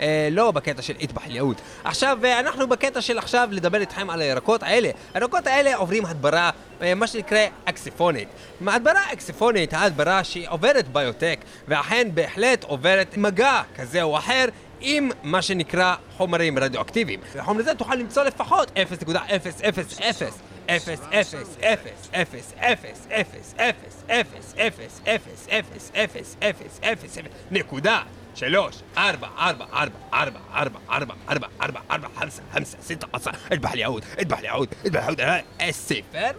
אה, 0.00 0.28
לא 0.30 0.50
בקטע 0.50 0.82
של 0.82 0.94
אל-יהוד. 1.26 1.56
עכשיו, 1.84 2.18
אנחנו 2.40 2.68
בקטע 2.68 3.00
של 3.00 3.18
עכשיו 3.18 3.48
לדבר 3.50 3.80
איתכם 3.80 4.10
על 4.10 4.20
הירקות 4.20 4.62
האלה. 4.62 4.90
הירקות 5.14 5.46
האלה 5.46 5.76
עוברים 5.76 6.06
הדברה, 6.06 6.50
מה 6.96 7.06
שנקרא 7.06 7.38
אקסיפונית. 7.64 8.28
הדברה 8.66 9.00
אקסיפונית, 9.12 9.74
ההדברה 9.74 10.24
שעוברת 10.24 10.88
ביוטק, 10.88 11.38
ואכן 11.68 12.08
בהחלט 12.14 12.47
עוברת 12.64 13.16
מגע 13.16 13.62
כזה 13.76 14.02
או 14.02 14.18
אחר. 14.18 14.44
עם 14.80 15.10
מה 15.22 15.42
שנקרא 15.42 15.94
חומרים 16.16 16.58
רדיואקטיביים. 16.58 17.20
וחומר 17.32 17.62
זה 17.62 17.74
תוכל 17.74 17.94
למצוא 17.94 18.22
לפחות 18.24 18.70
0.000 18.70 19.12
אפס, 19.36 19.60
אפס, 19.60 20.00
אפס, 20.00 20.40
אפס, 20.66 21.00
אפס, 21.00 21.00
אפס, 21.10 21.64
אפס, 22.12 22.54
אפס, 22.60 23.04
אפס, 23.10 24.04
אפס, 24.06 25.00
אפס, 25.06 25.90
אפס, 25.94 26.36
אפס, 26.42 26.78
אפס, 26.82 27.18
נקודה. 27.50 28.02
שלוש, 28.34 28.76
ארבע, 28.96 29.28
ארבע, 29.38 29.64
ארבע, 29.72 29.98
ארבע, 30.12 30.40
ארבע, 30.54 30.78
ארבע, 30.90 31.14
ארבע, 31.28 31.46
ארבע, 31.60 31.80
ארבע, 31.90 32.08
חמסה, 32.16 32.42
חמסה, 32.52 32.76
סיטה, 32.80 33.06
עשרה, 33.12 33.32
אטבח 33.52 33.74
לי 33.74 33.84
עוד, 33.84 34.04
אטבח 34.20 34.40
לי 34.40 34.48
עוד, 34.48 34.68
אטבח 34.86 35.08
לי 35.08 35.24
עוד, 35.60 35.70
ספר, 35.70 36.30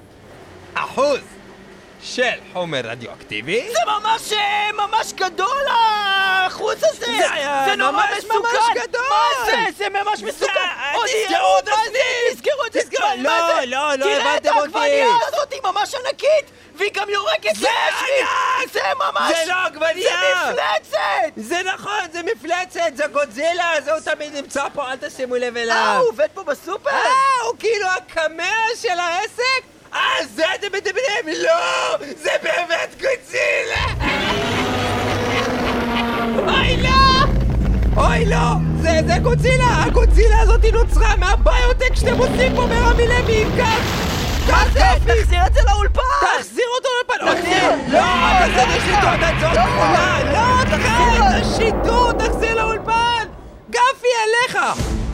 אחוז 0.74 1.20
של 2.04 2.24
חומר 2.54 2.82
רדיואקטיבי. 2.84 3.70
זה 3.72 3.80
ממש, 3.88 4.34
אה, 4.34 4.70
ממש 4.74 5.14
גדול 5.14 5.62
האחוז 5.70 6.76
הזה! 6.84 7.06
זה 7.06 7.28
זה 7.66 7.76
נורא 7.76 7.92
ממש 7.92 8.18
מסוכן! 8.18 8.38
ממש 8.40 8.84
גדול! 8.84 9.02
מה 9.10 9.46
זה? 9.46 9.58
זה 9.78 9.90
ממש 9.90 10.24
מסוכן! 10.24 10.60
עוד 10.94 11.08
תסגרו 11.08 11.60
את? 11.60 11.68
הסניף! 11.68 12.34
תסגרו 12.34 12.66
את 12.66 12.76
הסניף! 12.76 13.24
לא? 13.24 13.62
לא, 13.66 13.94
לא 13.96 14.04
תראה 14.06 14.38
את 14.38 14.46
הבנתם 14.46 14.58
אותי. 14.58 14.78
העגבנייה 14.78 15.08
הזאת, 15.28 15.54
היא 15.54 15.60
ממש 15.64 15.96
ענקית! 15.96 16.52
והיא 16.76 16.92
גם 16.94 17.10
יורקת 17.10 17.56
זה 17.56 17.70
ענק! 17.70 18.72
זה 18.74 18.80
ממש... 19.00 19.32
זה 19.38 19.52
לא 19.52 19.56
עגבנייה! 19.66 20.20
זה 20.46 20.52
מפלצת! 20.52 21.34
זה 21.36 21.62
נכון, 21.74 22.12
זה 22.12 22.20
מפלצת, 22.24 22.92
זה 22.96 23.08
גודזילה, 23.08 23.72
זה 23.86 23.92
הוא 23.94 24.00
תמיד 24.00 24.36
נמצא 24.36 24.68
פה, 24.74 24.92
אל 24.92 24.96
תשימו 24.98 25.36
לב 25.36 25.58
אה, 25.58 25.64
אליו. 25.64 25.96
הוא 26.00 26.10
עובד 26.10 26.28
פה 26.34 26.44
בסופר? 26.44 26.90
אה, 26.90 27.12
הוא 27.48 27.56
כאילו 27.60 27.88
הקמע 27.88 28.54
של 28.82 29.00
העסק? 29.00 29.79
אה, 29.94 30.26
זה 30.36 30.44
אתם 30.56 30.68
מדברים? 30.78 31.42
לא! 31.44 31.98
זה 32.24 32.30
באמת 32.44 33.02
גודזילה! 33.02 33.86
אוי 36.48 36.78
לא! 36.78 37.26
אוי 37.98 38.26
לא! 38.26 38.56
זה, 38.82 39.00
זה 39.08 39.20
גודזילה! 39.24 39.84
הגודזילה 39.84 40.40
הזאת 40.40 40.66
נוצרה 40.74 41.16
מהביוטק 41.16 41.96
שאתם 41.96 42.18
עושים 42.18 42.56
פה 42.56 42.68
ברמי 42.68 43.08
לוי 43.08 43.42
עם 43.42 43.50
זה? 43.56 43.64
תחזיר 44.48 45.46
את 45.48 45.54
זה 45.54 45.62
לאולפן! 45.68 46.02
תחזיר 46.38 46.66
אותו 46.78 46.90
לפן! 47.04 47.36
תחזיר! 47.36 47.70
לא! 47.88 48.04
תחזיר 48.40 48.64
את 48.64 48.82
השידור, 48.82 49.18
תעצור 49.18 49.54
לא! 49.54 50.32
לא! 50.34 50.64
תחזיר! 50.64 51.24
את 51.24 51.42
השידור! 51.42 52.12
תחזיר 52.12 52.56
לאולפן! 52.56 53.28
גפי 53.70 54.08
אליך! 54.24 54.58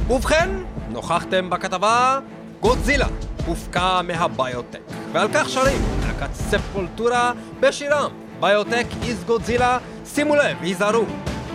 ובכן, 0.09 0.49
נוכחתם 0.89 1.49
בכתבה 1.49 2.19
גודזילה 2.65 3.07
הופקע 3.45 4.01
מהביוטק 4.01 4.79
ועל 5.11 5.27
כך 5.33 5.49
שרים 5.49 5.81
להקת 6.01 6.33
ספולטורה 6.33 7.31
בשירם 7.59 8.11
ביוטק 8.39 8.85
איז 9.03 9.23
גודזילה 9.23 9.77
שימו 10.05 10.35
לב, 10.35 10.57
היזהרו 10.61 11.05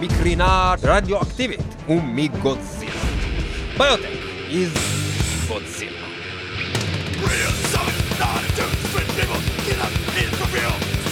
מקרינה 0.01 0.75
רדיואקטיבית 0.83 1.61
ומגודזילה 1.89 2.93
ביוטק 3.79 4.19
איז 4.51 4.73
גודזילה 5.49 5.91
Real 7.23 7.55
get 9.67 9.81
up. 9.85 9.93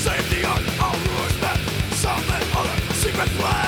Save 0.05 0.26
the 0.30 0.40
art, 0.53 0.64
all 0.84 0.99
rules 1.09 1.36
back. 1.42 1.61
Some 2.03 2.22
other 2.59 2.76
secret 3.03 3.30
plans. 3.38 3.67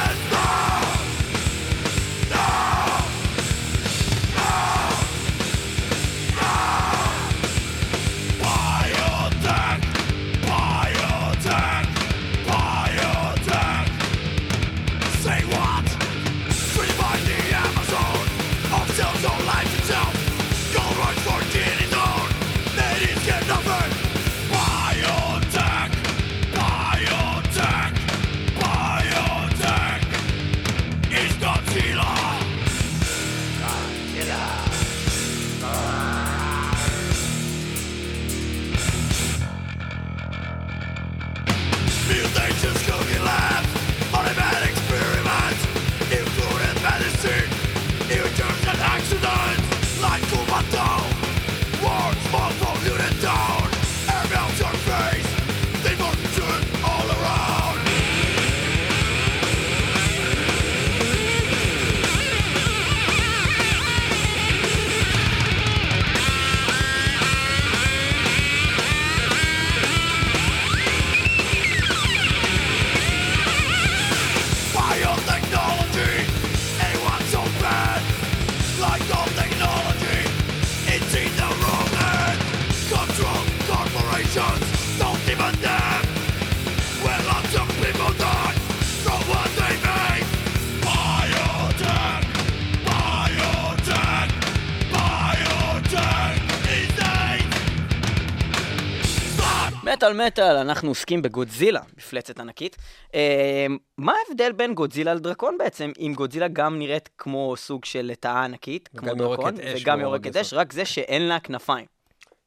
במטאל 100.01 100.27
מטאל 100.27 100.57
אנחנו 100.57 100.89
עוסקים 100.89 101.23
בגודזילה, 101.23 101.81
מפלצת 101.97 102.41
ענקית. 102.41 102.77
אה, 103.15 103.67
מה 103.99 104.13
ההבדל 104.29 104.53
בין 104.53 104.75
גודזילה 104.75 105.15
לדרקון 105.15 105.59
בעצם, 105.59 105.93
אם 105.99 106.13
גודזילה 106.17 106.49
גם 106.49 106.79
נראית 106.79 107.09
כמו 107.19 107.55
סוג 107.57 107.85
של 107.85 108.03
לטאה 108.03 108.45
ענקית, 108.45 108.89
כמו 108.97 109.15
דרקון, 109.15 109.55
אש 109.61 109.83
וגם 109.83 110.01
יורקת. 110.01 110.37
אש, 110.37 110.55
רק 110.55 110.73
זה 110.73 110.85
שאין 110.85 111.29
לה 111.29 111.41
כנפיים. 111.41 111.87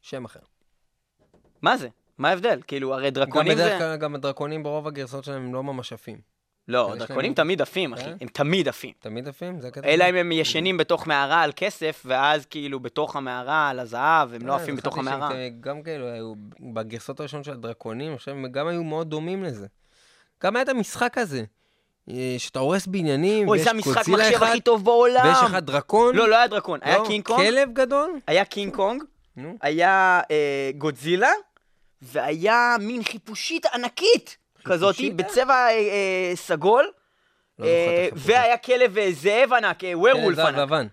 שם 0.01 0.25
אחר. 0.25 0.39
מה 1.61 1.77
זה? 1.77 1.87
מה 2.17 2.29
ההבדל? 2.29 2.59
כאילו, 2.67 2.93
הרי 2.93 3.07
גם 3.07 3.13
דרקונים 3.13 3.57
זה... 3.57 3.65
בדרך 3.65 3.79
כלל, 3.79 3.95
גם 3.95 4.15
הדרקונים 4.15 4.63
ברוב 4.63 4.87
הגרסות 4.87 5.23
שלהם 5.23 5.41
הם 5.41 5.53
לא 5.53 5.63
ממש 5.63 5.93
עפים. 5.93 6.32
לא, 6.67 6.95
דרקונים 6.99 7.33
תמיד 7.33 7.61
עפים, 7.61 7.93
אחי. 7.93 8.03
כן? 8.03 8.15
הם 8.21 8.27
תמיד 8.27 8.67
עפים. 8.67 8.91
תמיד 8.99 9.27
עפים? 9.27 9.61
זה 9.61 9.67
הקטע? 9.67 9.87
אלא 9.87 10.09
אם 10.09 10.15
הם 10.15 10.31
ישנים 10.31 10.77
בתוך 10.77 11.07
מערה 11.07 11.41
על 11.41 11.51
כסף, 11.55 12.03
ואז 12.05 12.45
כאילו 12.45 12.79
בתוך 12.79 13.15
המערה 13.15 13.69
על 13.69 13.79
הזהב, 13.79 14.33
הם 14.33 14.47
לא 14.47 14.55
עפים 14.55 14.75
בתוך 14.75 14.97
המערה. 14.97 15.29
גם 15.59 15.83
כאלו 15.83 16.07
היו, 16.07 16.33
בגרסות 16.73 17.19
הראשונות 17.19 17.45
של 17.45 17.51
הדרקונים, 17.51 18.13
עכשיו 18.13 18.33
הם 18.33 18.51
גם 18.51 18.67
היו 18.67 18.83
מאוד 18.83 19.09
דומים 19.09 19.43
לזה. 19.43 19.67
גם 20.43 20.55
היה 20.55 20.63
את 20.63 20.69
המשחק 20.69 21.17
הזה, 21.17 21.43
אה, 22.09 22.35
שאתה 22.37 22.59
הורס 22.59 22.87
בניינים, 22.87 23.47
אוי, 23.47 23.57
ויש 23.57 23.63
זה 23.63 23.71
המשחק 23.71 23.95
גודזילה 23.95 24.17
מחשב 24.17 24.35
אחד, 24.35 24.47
הכי 24.47 24.61
טוב 24.61 24.85
בעולם. 24.85 25.25
ויש 25.25 25.37
לך 25.43 25.55
דרקון. 25.55 26.15
לא, 26.15 26.29
לא 26.29 26.35
היה 26.35 26.47
דרקון, 26.47 26.79
היה 26.81 26.97
לא, 26.97 27.05
קינג 27.07 27.25
קונג, 27.25 27.39
כלב 27.39 27.69
גדול? 27.73 28.19
היה 28.27 28.45
קינג 28.45 28.75
קונג. 28.75 29.03
היה 29.61 30.21
אה, 30.31 30.71
גודזילה, 30.77 31.31
והיה 32.01 32.75
מין 32.79 33.03
חיפושית 33.03 33.65
ענקית 33.65 34.37
כזאת? 34.65 34.95
בצבע 35.15 35.53
אה, 35.53 35.69
אה, 35.69 36.31
סגול, 36.35 36.91
לא 37.59 37.65
אה. 37.65 38.07
והיה 38.15 38.57
כלב 38.57 38.97
זאב 39.11 39.53
ענק, 39.53 39.79
werewolf 39.93 40.39
ענק. 40.39 40.57
לבן. 40.57 40.87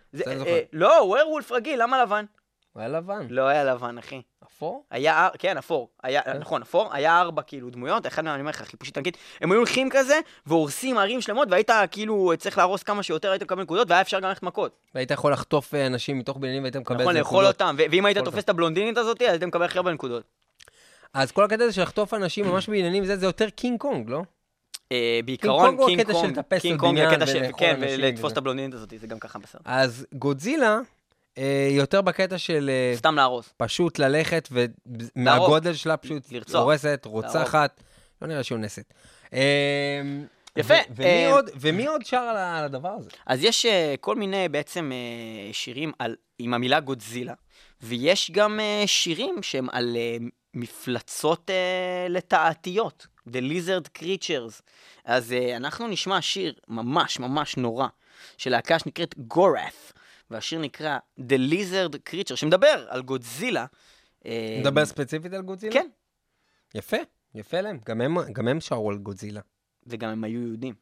לא, 0.73 1.03
werewolf 1.03 1.53
רגיל, 1.53 1.83
למה 1.83 2.03
לבן? 2.03 2.25
הוא 2.73 2.81
היה 2.81 2.89
לבן. 2.89 3.27
לא 3.31 3.43
היה 3.43 3.64
לבן, 3.64 3.99
אחי. 3.99 4.23
אפור? 4.47 4.85
היה, 4.91 5.29
כן, 5.39 5.57
אפור. 5.57 5.89
היה, 6.03 6.23
כן. 6.23 6.39
נכון, 6.39 6.62
אפור. 6.62 6.89
היה 6.93 7.21
ארבע 7.21 7.43
כאילו 7.43 7.71
דמויות, 7.71 8.07
אחד 8.07 8.25
מהם, 8.25 8.35
אני 8.35 8.41
אומר 8.41 8.51
לך, 8.51 8.62
חיפושית 8.62 8.97
ענקית. 8.97 9.16
הם 9.41 9.53
היו 9.53 9.59
הולכים 9.59 9.89
כזה, 9.91 10.21
והורסים 10.47 10.99
ערים 10.99 11.21
שלמות, 11.21 11.49
והיית 11.51 11.71
כאילו 11.91 12.33
צריך 12.39 12.59
להרוס 12.59 12.83
כמה 12.83 13.03
שיותר, 13.03 13.31
היית 13.31 13.43
מקבל 13.43 13.62
נקודות, 13.62 13.91
והיה 13.91 14.01
אפשר 14.01 14.21
גם 14.21 14.29
ללכת 14.29 14.43
מכות. 14.43 14.77
והיית 14.95 15.11
יכול 15.11 15.33
לחטוף 15.33 15.75
אנשים 15.75 16.18
מתוך 16.18 16.37
בניינים 16.37 16.62
והיית 16.62 16.77
מקבל 16.77 16.97
נכון, 16.97 17.09
איזה 17.09 17.18
לאכול 17.18 17.45
נקודות. 17.45 17.62
אותם. 17.62 17.77
ואם 17.93 18.07
היית 18.07 18.16
לאכול 18.16 18.31
תופס. 18.31 18.45
את 18.45 18.49
הבלונדינית 18.49 18.99
הזאת, 18.99 19.23
אז 19.23 19.29
היית 19.31 19.43
מקבל 19.45 19.64
הכי 19.64 19.79
הרבה 19.79 19.93
נקודות. 19.93 20.39
אז 21.14 21.32
כל 21.32 21.44
הקטע 21.44 21.64
הזה 21.64 21.72
של 21.72 21.82
לחטוף 21.82 22.14
אנשים 22.14 22.46
ממש 22.46 22.68
בבניינים 22.68 23.05
זה, 23.04 23.16
זה 23.16 23.26
יותר 23.26 23.50
קינג 23.50 23.78
קונג, 23.80 24.11
לא? 24.11 24.22
אה, 24.92 25.20
בעיקרון, 25.24 25.76
קינג 25.86 26.12
קונג, 26.12 26.38
קינג 26.61 26.80
קונג, 26.80 26.98
הקטע 26.98 27.26
של, 27.26 27.42
כן, 27.56 27.76
ולתפוס. 27.80 28.32
את 28.32 28.36
הבלונדינית 28.36 28.74
הזאת, 28.74 28.92
זה 29.00 29.06
גם 29.06 29.18
ככה 29.18 29.38
בסדר. 29.38 29.61
אז 29.64 30.06
גודזילה, 30.14 30.78
אה, 31.38 31.68
יותר 31.70 32.00
בקטע 32.00 32.38
של 32.38 32.70
אה, 32.72 32.96
סתם 32.96 33.14
להרוס. 33.16 33.52
פשוט 33.56 33.98
ללכת, 33.98 34.48
ומהגודל 34.50 35.74
שלה 35.74 35.96
פשוט. 35.96 36.22
הורסת, 36.54 37.02
רוצחת, 37.06 37.82
לא 38.22 38.28
נראה 38.28 38.42
שהיא 38.42 38.56
אונסת. 38.56 38.84
אה, 39.32 40.00
יפה, 40.56 40.74
ומי 40.96 41.26
עוד- 41.26 41.50
ומי 41.61 41.86
עוד 41.86 42.04
שר 42.04 42.16
על 42.16 42.64
הדבר 42.64 42.88
הזה? 42.88 43.11
אז 43.26 43.44
יש 43.44 43.66
כל 44.00 44.16
מיני 44.16 44.48
בעצם 44.48 44.92
שירים 45.52 45.92
עם 46.38 46.54
המילה 46.54 46.80
גודזילה, 46.80 47.34
ויש 47.83 48.31
גם 48.31 48.61
אה, 48.61 48.83
שירים 48.87 49.43
שהם 49.43 49.70
על 49.72 49.97
אה, 49.97 50.16
מפלצות 50.55 51.51
אה, 51.51 52.07
לטעתיות, 52.09 53.07
The 53.28 53.41
Lizard 53.51 53.99
Creatures. 54.03 54.62
אז 55.05 55.33
אה, 55.33 55.57
אנחנו 55.57 55.89
נשמע 55.89 56.20
שיר 56.22 56.55
ממש 56.68 57.18
ממש 57.18 57.57
נורא, 57.57 57.87
של 58.39 58.51
להקה 58.51 58.78
שנקראת 58.78 59.18
גורף, 59.18 59.93
והשיר 60.31 60.59
נקרא 60.61 60.99
The 61.18 61.53
Lizard 61.53 61.97
Creature, 62.11 62.37
שמדבר 62.37 62.87
על 62.89 63.03
גודזילה. 63.03 63.66
אה, 64.26 64.57
נדבר 64.61 64.87
ספציפית 64.87 65.33
על 65.33 65.43
גודזילה? 65.43 65.72
כן, 65.72 65.89
יפה, 66.74 66.97
יפה 67.35 67.61
להם. 67.61 67.78
גם 67.87 68.01
הם- 68.01 68.33
גם 68.33 68.49
הם 68.49 68.61
שרו 68.61 68.91
על 68.91 68.99
גודזילה. 68.99 69.41
וגם 69.87 70.11
הם 70.11 70.24
היו 70.24 70.41
יהודים, 70.47 70.74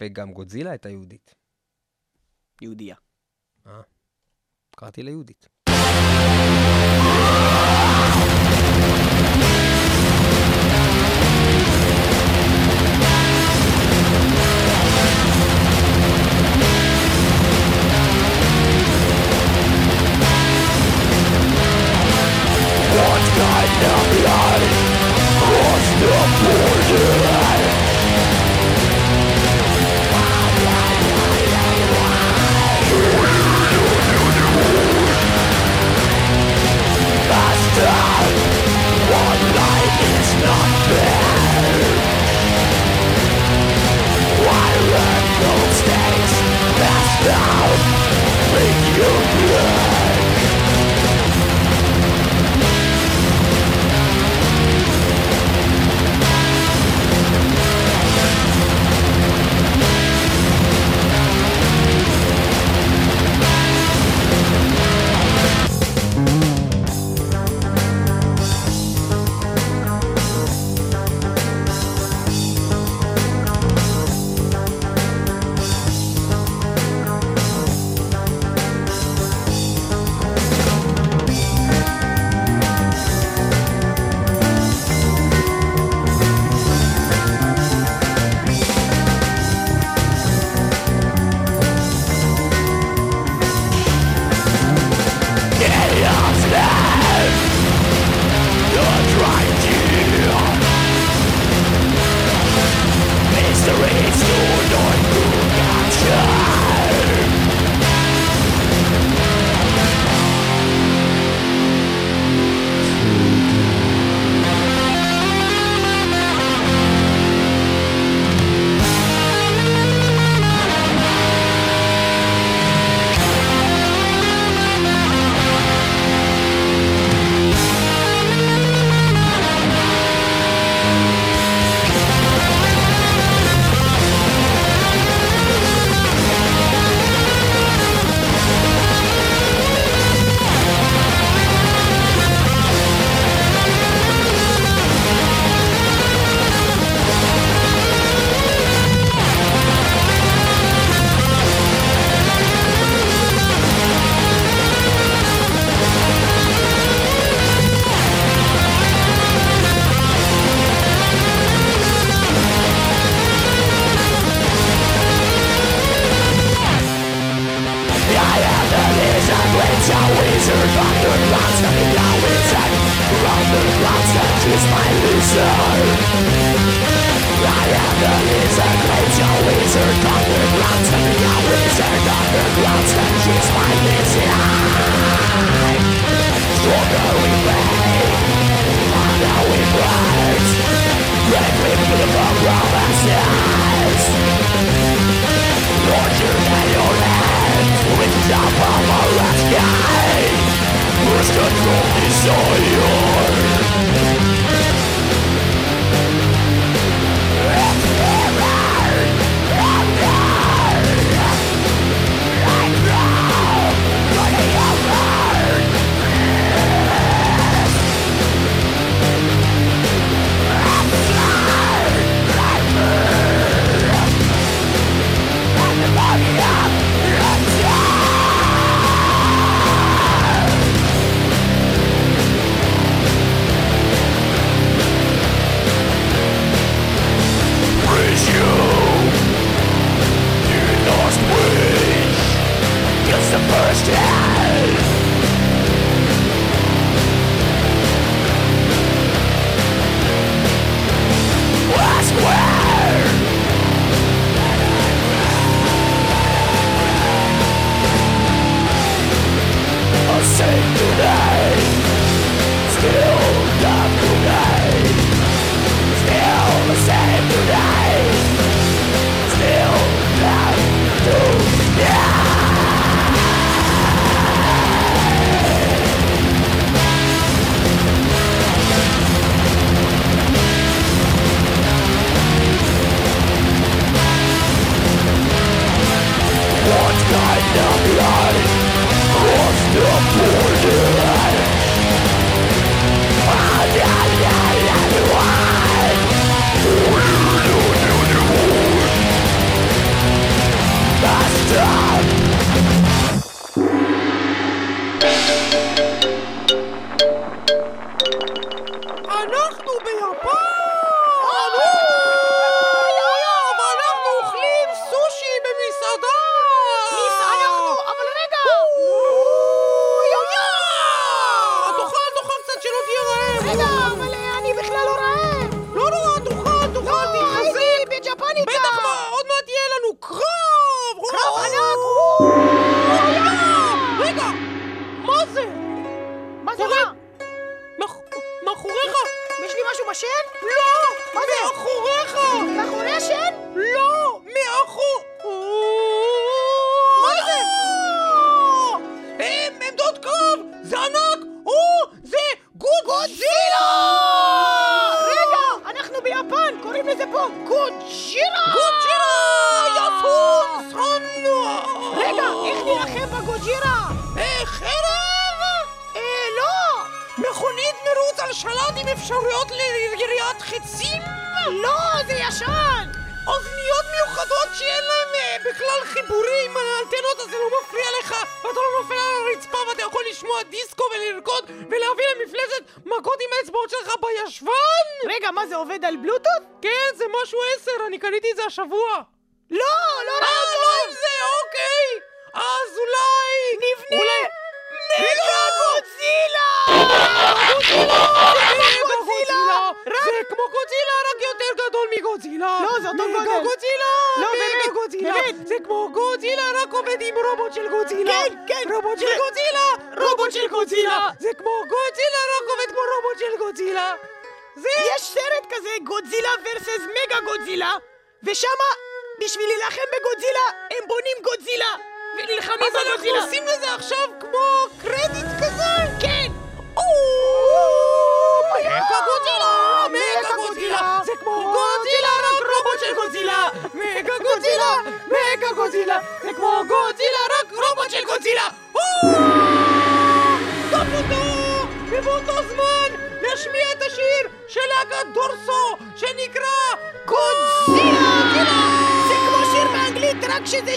וגם 0.00 0.32
גודזילה 0.32 0.70
הייתה 0.70 0.88
יהודית. 0.88 1.34
יהודייה. 2.62 2.96
קראתי 4.76 5.02
לה 5.02 5.10
יהודית. 5.10 5.48
What 22.98 23.22
kind 23.38 23.82
of 23.94 24.08
life 24.24 24.72
was 25.50 25.86
the 26.00 26.12
borderline? 26.42 27.67
down. 47.24 47.97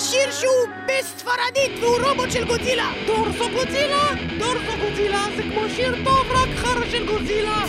שיר 0.10 0.32
שהוא 0.32 0.68
בספרדית 0.86 1.80
והוא 1.80 1.97
רובוט 2.08 2.32
של 2.32 2.45
גוזילה! 2.45 2.91
דורסו 3.08 3.49
גוזילה? 3.49 4.08
דורסו 4.39 4.78
גוזילה 4.80 5.26
זה 5.36 5.43
כמו 5.43 5.62
שיר 5.76 5.95
טוב, 6.04 6.32
רק 6.32 6.49
חרא 6.56 6.86
של 6.91 7.06
גוזילה! 7.06 7.66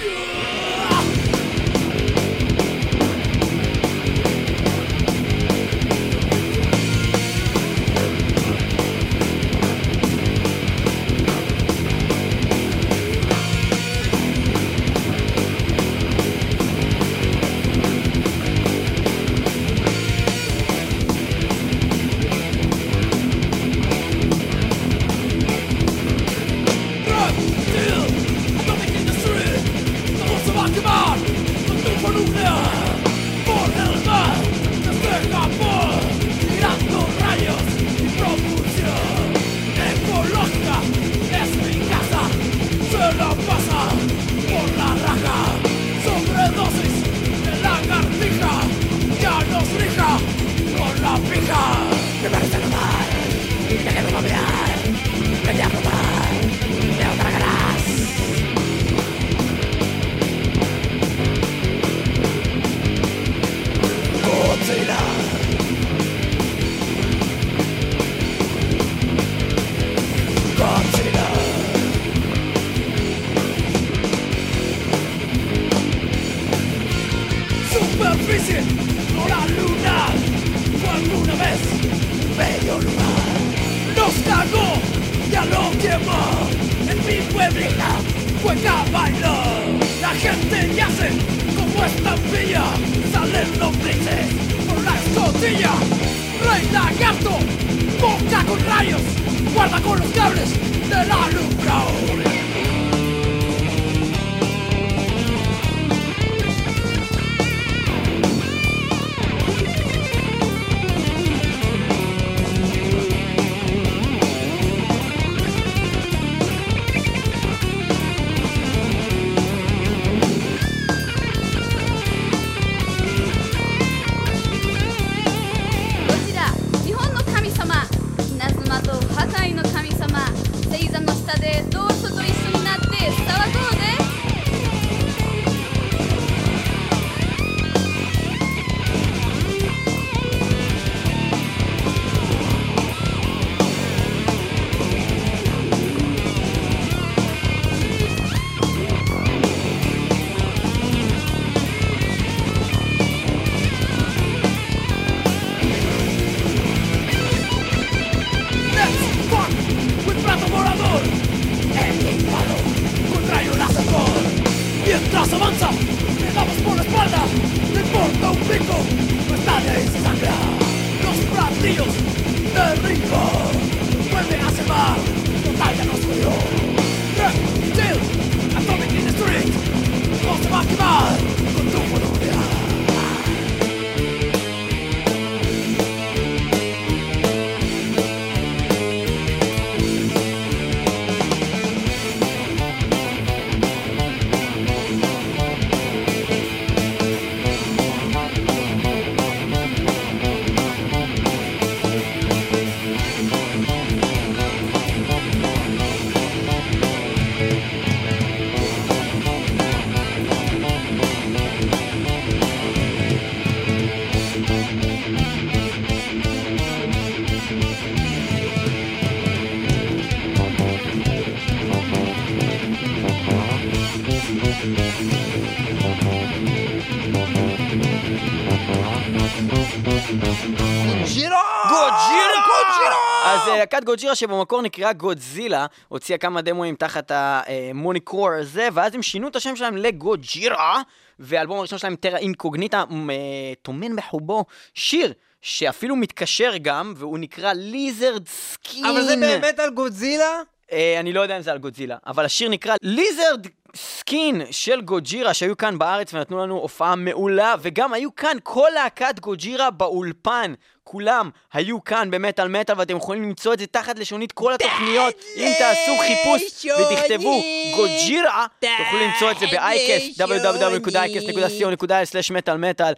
אז 233.24 233.48
אה, 233.48 233.58
להקת 233.58 233.84
גוג'ירה 233.84 234.14
שבמקור 234.14 234.62
נקראה 234.62 234.92
גודזילה, 234.92 235.66
הוציאה 235.88 236.18
כמה 236.18 236.42
דמואים 236.42 236.74
תחת 236.74 237.12
ה 237.14 237.29
moniker 237.29 238.32
הזה, 238.32 238.68
ואז 238.72 238.94
הם 238.94 239.02
שינו 239.02 239.28
את 239.28 239.36
השם 239.36 239.56
שלהם 239.56 239.76
לגוג'ירה, 239.76 240.82
והאלבום 241.18 241.58
הראשון 241.58 241.78
שלהם, 241.78 241.96
Terra 241.96 242.18
Incognita, 242.18 242.84
אה, 243.10 243.14
טומן 243.62 243.96
בחובו 243.96 244.44
שיר. 244.74 245.12
שאפילו 245.44 245.96
מתקשר 245.96 246.52
גם, 246.62 246.94
והוא 246.96 247.18
נקרא 247.18 247.52
Lizard 247.52 248.28
Skin. 248.28 248.84
אבל 248.84 249.02
זה 249.02 249.16
באמת 249.16 249.58
על 249.58 249.70
גודזילה? 249.70 250.40
אה, 250.72 251.00
אני 251.00 251.12
לא 251.12 251.20
יודע 251.20 251.36
אם 251.36 251.42
זה 251.42 251.52
על 251.52 251.58
גודזילה, 251.58 251.96
אבל 252.06 252.24
השיר 252.24 252.48
נקרא 252.48 252.74
Lizard 252.82 253.46
Skin 253.76 254.42
של 254.50 254.80
גוג'ירה, 254.80 255.34
שהיו 255.34 255.56
כאן 255.56 255.78
בארץ 255.78 256.14
ונתנו 256.14 256.42
לנו 256.42 256.58
הופעה 256.58 256.96
מעולה, 256.96 257.54
וגם 257.62 257.92
היו 257.92 258.14
כאן 258.14 258.36
כל 258.42 258.68
להקת 258.74 259.20
גוג'ירה 259.20 259.70
באולפן. 259.70 260.54
כולם 260.84 261.30
היו 261.52 261.84
כאן 261.84 262.10
במטאל 262.10 262.48
מטאל, 262.48 262.74
ואתם 262.78 262.96
יכולים 262.96 263.22
למצוא 263.22 263.54
את 263.54 263.58
זה 263.58 263.66
תחת 263.66 263.98
לשונית 263.98 264.32
כל 264.32 264.54
התוכניות. 264.54 265.14
אם 265.36 265.52
תעשו 265.58 265.92
חיפוש 266.00 266.66
ותכתבו 266.66 267.42
גוג'ירה, 267.76 268.46
תוכלו 268.60 268.98
למצוא 269.00 269.30
את 269.30 269.38
זה 269.38 269.46
ב-iCast, 269.46 270.20
www.icast.co.il/מטאל 270.20 272.56
מטאל, 272.56 272.92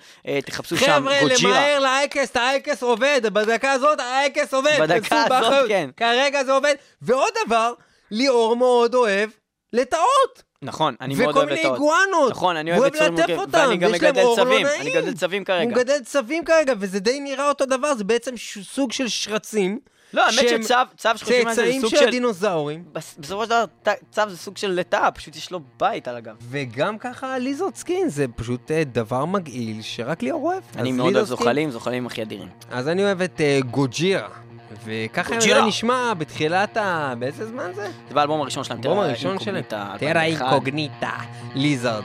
תחפשו 0.47 0.77
שם 0.77 0.87
חבר'ה, 0.87 1.20
גוג'ירה. 1.20 1.51
למהר 1.51 1.79
לאייקסט, 1.79 2.37
האייקסט 2.37 2.83
עובד, 2.83 3.20
בדקה 3.33 3.72
הזאת 3.72 4.01
האייקסט 4.01 4.55
עובד. 4.55 4.77
בדקה 4.81 5.25
הזאת. 5.25 5.68
כן. 5.68 5.91
כרגע 5.97 6.45
זה 6.45 6.53
עובד. 6.53 6.75
ועוד 7.03 7.33
דבר, 7.47 7.72
ליאור 8.11 8.57
מאוד 8.57 8.95
אוהב 8.95 9.31
לטעות. 9.72 10.43
נכון, 10.62 10.94
אני 11.00 11.14
מאוד 11.14 11.28
וכל 11.30 11.38
אוהב 11.38 11.48
מיני 11.48 11.61
לטעות. 11.61 11.74
איגואנות. 11.74 12.30
נכון, 12.30 12.57
אני 12.57 12.78
אוהב 12.78 12.94
יצורים 12.94 13.12
ללטף 13.14 13.28
מורכבים, 13.28 13.38
אותם, 13.38 13.59
ואני 13.59 13.76
גם 13.76 13.92
מגדל 13.92 14.24
צבים. 14.36 14.66
אני 14.80 14.90
מגדל 14.90 15.14
צבים 15.14 15.44
כרגע. 15.44 15.62
הוא 15.62 15.70
מגדל 15.72 15.98
צבים 16.05 16.44
כרגע, 16.44 16.72
וזה 16.78 17.00
די 17.00 17.20
נראה 17.20 17.48
אותו 17.48 17.66
דבר, 17.66 17.94
זה 17.94 18.05
בעצם 18.05 18.34
סוג 18.62 18.92
של 18.92 19.09
שרצים. 19.09 19.78
לא, 20.14 20.22
האמת 20.26 20.48
שצב, 20.64 20.74
צב 20.97 21.09
שחושבים 21.16 21.48
על 21.48 21.55
זה, 21.55 21.62
זה 21.62 21.66
צאצאים 21.66 21.80
סוג 21.80 21.90
של 21.90 21.96
של... 21.96 22.09
הדינוזאורים. 22.09 22.84
בס- 22.92 23.14
בסופו 23.18 23.42
של 23.44 23.50
דבר, 23.50 23.64
צב 24.11 24.22
זה 24.28 24.36
סוג 24.36 24.57
של 24.57 24.70
לטאה, 24.70 25.11
פשוט 25.11 25.36
יש 25.36 25.50
לו 25.50 25.61
בית 25.80 26.09
על 26.09 26.16
הגב. 26.16 26.34
וגם 26.50 26.98
ככה 26.98 27.38
Lizard 27.39 27.74
Skin, 27.74 28.09
זה 28.09 28.26
פשוט 28.36 28.70
אה, 28.70 28.82
דבר 28.84 29.24
מגעיל 29.24 29.82
שרק 29.82 30.22
ליאור 30.22 30.42
אוהב. 30.46 30.62
אני 30.76 30.92
מאוד 30.92 31.14
אוהב 31.16 31.26
זוחלים, 31.26 31.70
זוחלים 31.70 32.07
הכי 32.07 32.22
אדירים. 32.22 32.48
אז 32.70 32.88
אני 32.88 33.05
אוהב 33.05 33.22
את 33.22 33.40
אה, 33.40 33.59
גוג'ירה. 33.70 34.28
וככה. 34.85 35.41
זה 35.41 35.62
נשמע 35.62 36.15
בתחילת 36.19 36.77
ה... 36.77 37.15
באיזה 37.19 37.47
זמן 37.47 37.71
זה? 37.75 37.91
זה 38.09 38.15
באלבום 38.15 38.41
הראשון 38.41 38.65
שלהם, 38.65 38.81
Terra 38.80 39.05
הראשון 39.05 39.39
שלהם. 39.39 39.57
Incognita, 39.57 39.97
Terra 39.99 40.11
2001. 40.25 40.43
Incognita, 40.53 41.12
ליזרד 41.55 42.05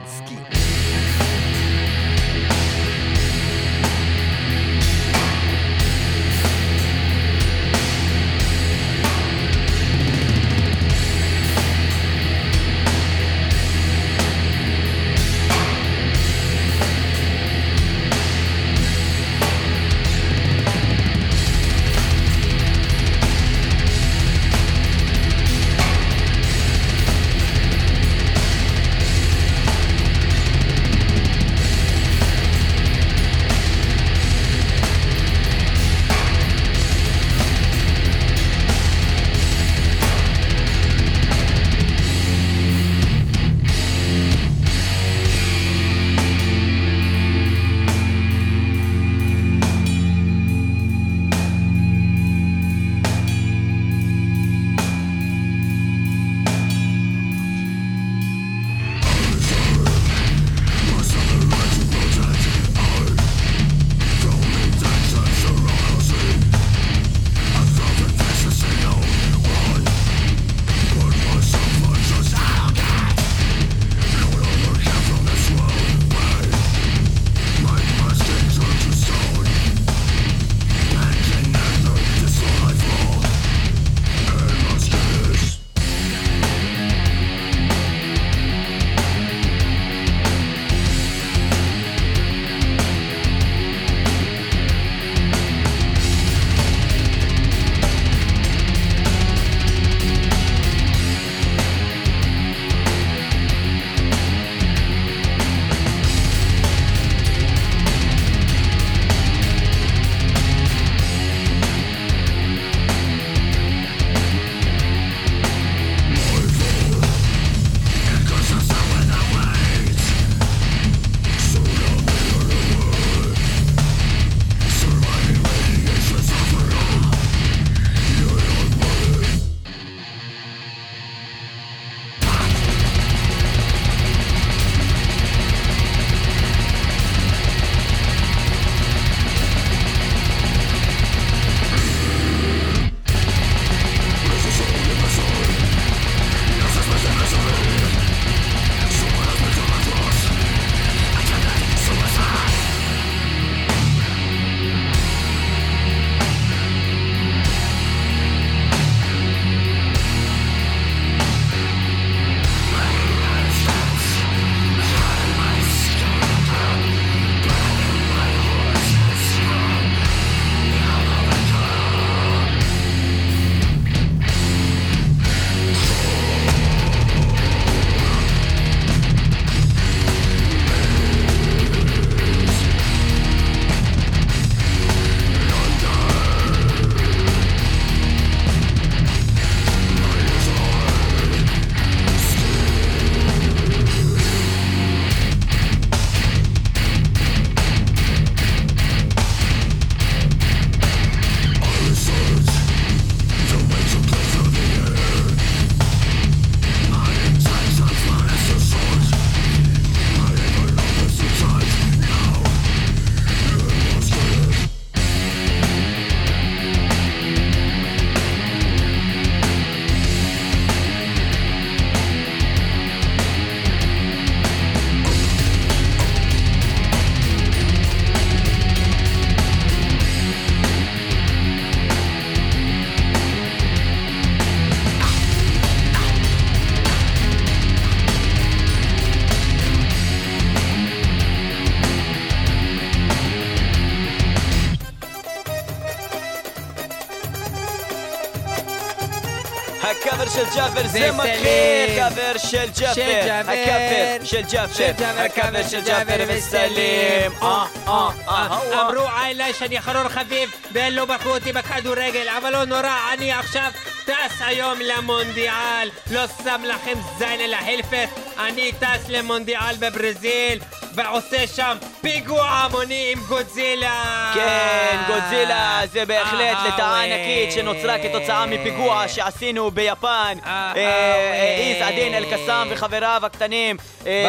זה 250.92 251.12
מתחיל. 251.12 251.96
קאבר 251.96 252.38
של 252.38 252.70
ג'אפר. 252.80 253.42
הקאפר 253.48 254.26
של 254.26 254.42
ג'אפר, 254.52 255.22
הקאבר 255.26 255.68
של 255.68 255.82
ג'אפר 255.82 256.24
וסלים. 256.28 257.32
אה, 257.42 257.66
אה, 257.88 258.10
אה. 258.28 258.90
אמרו 258.90 259.08
עליי 259.16 259.54
שאני 259.54 259.80
אחרון 259.80 260.10
חביב 260.10 260.52
ולא 260.72 261.06
בחרו 261.06 261.36
אותי 261.36 261.54
בכדורגל 261.54 262.28
אבל 262.38 262.50
לא 262.50 262.66
נורא, 262.66 262.98
אני 263.14 263.32
עכשיו 263.32 263.72
טס 264.06 264.42
היום 264.46 264.80
למונדיאל 264.82 265.90
לא 266.12 266.22
שם 266.44 266.62
לכם 266.64 266.94
זין 267.18 267.40
אלא 267.40 267.56
הלפס 267.56 268.10
אני 268.40 268.72
טס 268.72 269.10
למונדיאל 269.10 269.76
בברזיל 269.80 270.60
ועושה 270.96 271.48
שם 271.48 271.78
פיגוע 272.02 272.46
המוני 272.46 273.14
עם 273.16 273.20
גודזילה 273.28 274.32
כן, 274.36 274.98
גודזילה 275.08 275.82
זה 275.92 276.06
בהחלט 276.06 276.58
אה, 276.58 276.90
וואי. 276.90 277.14
ענקית 277.14 277.52
שנוצרה 277.52 278.00
כתוצאה 278.00 278.46
מפיגוע 278.46 279.08
שעשינו 279.08 279.72
ביפן. 279.72 280.38
אה, 280.46 280.72
אה, 280.76 280.82
אה, 280.82 281.58
איז 281.58 281.82
עדין 281.82 282.14
אל-קסאם 282.14 282.68
וחבריו 282.72 283.22
הקטנים, 283.24 283.78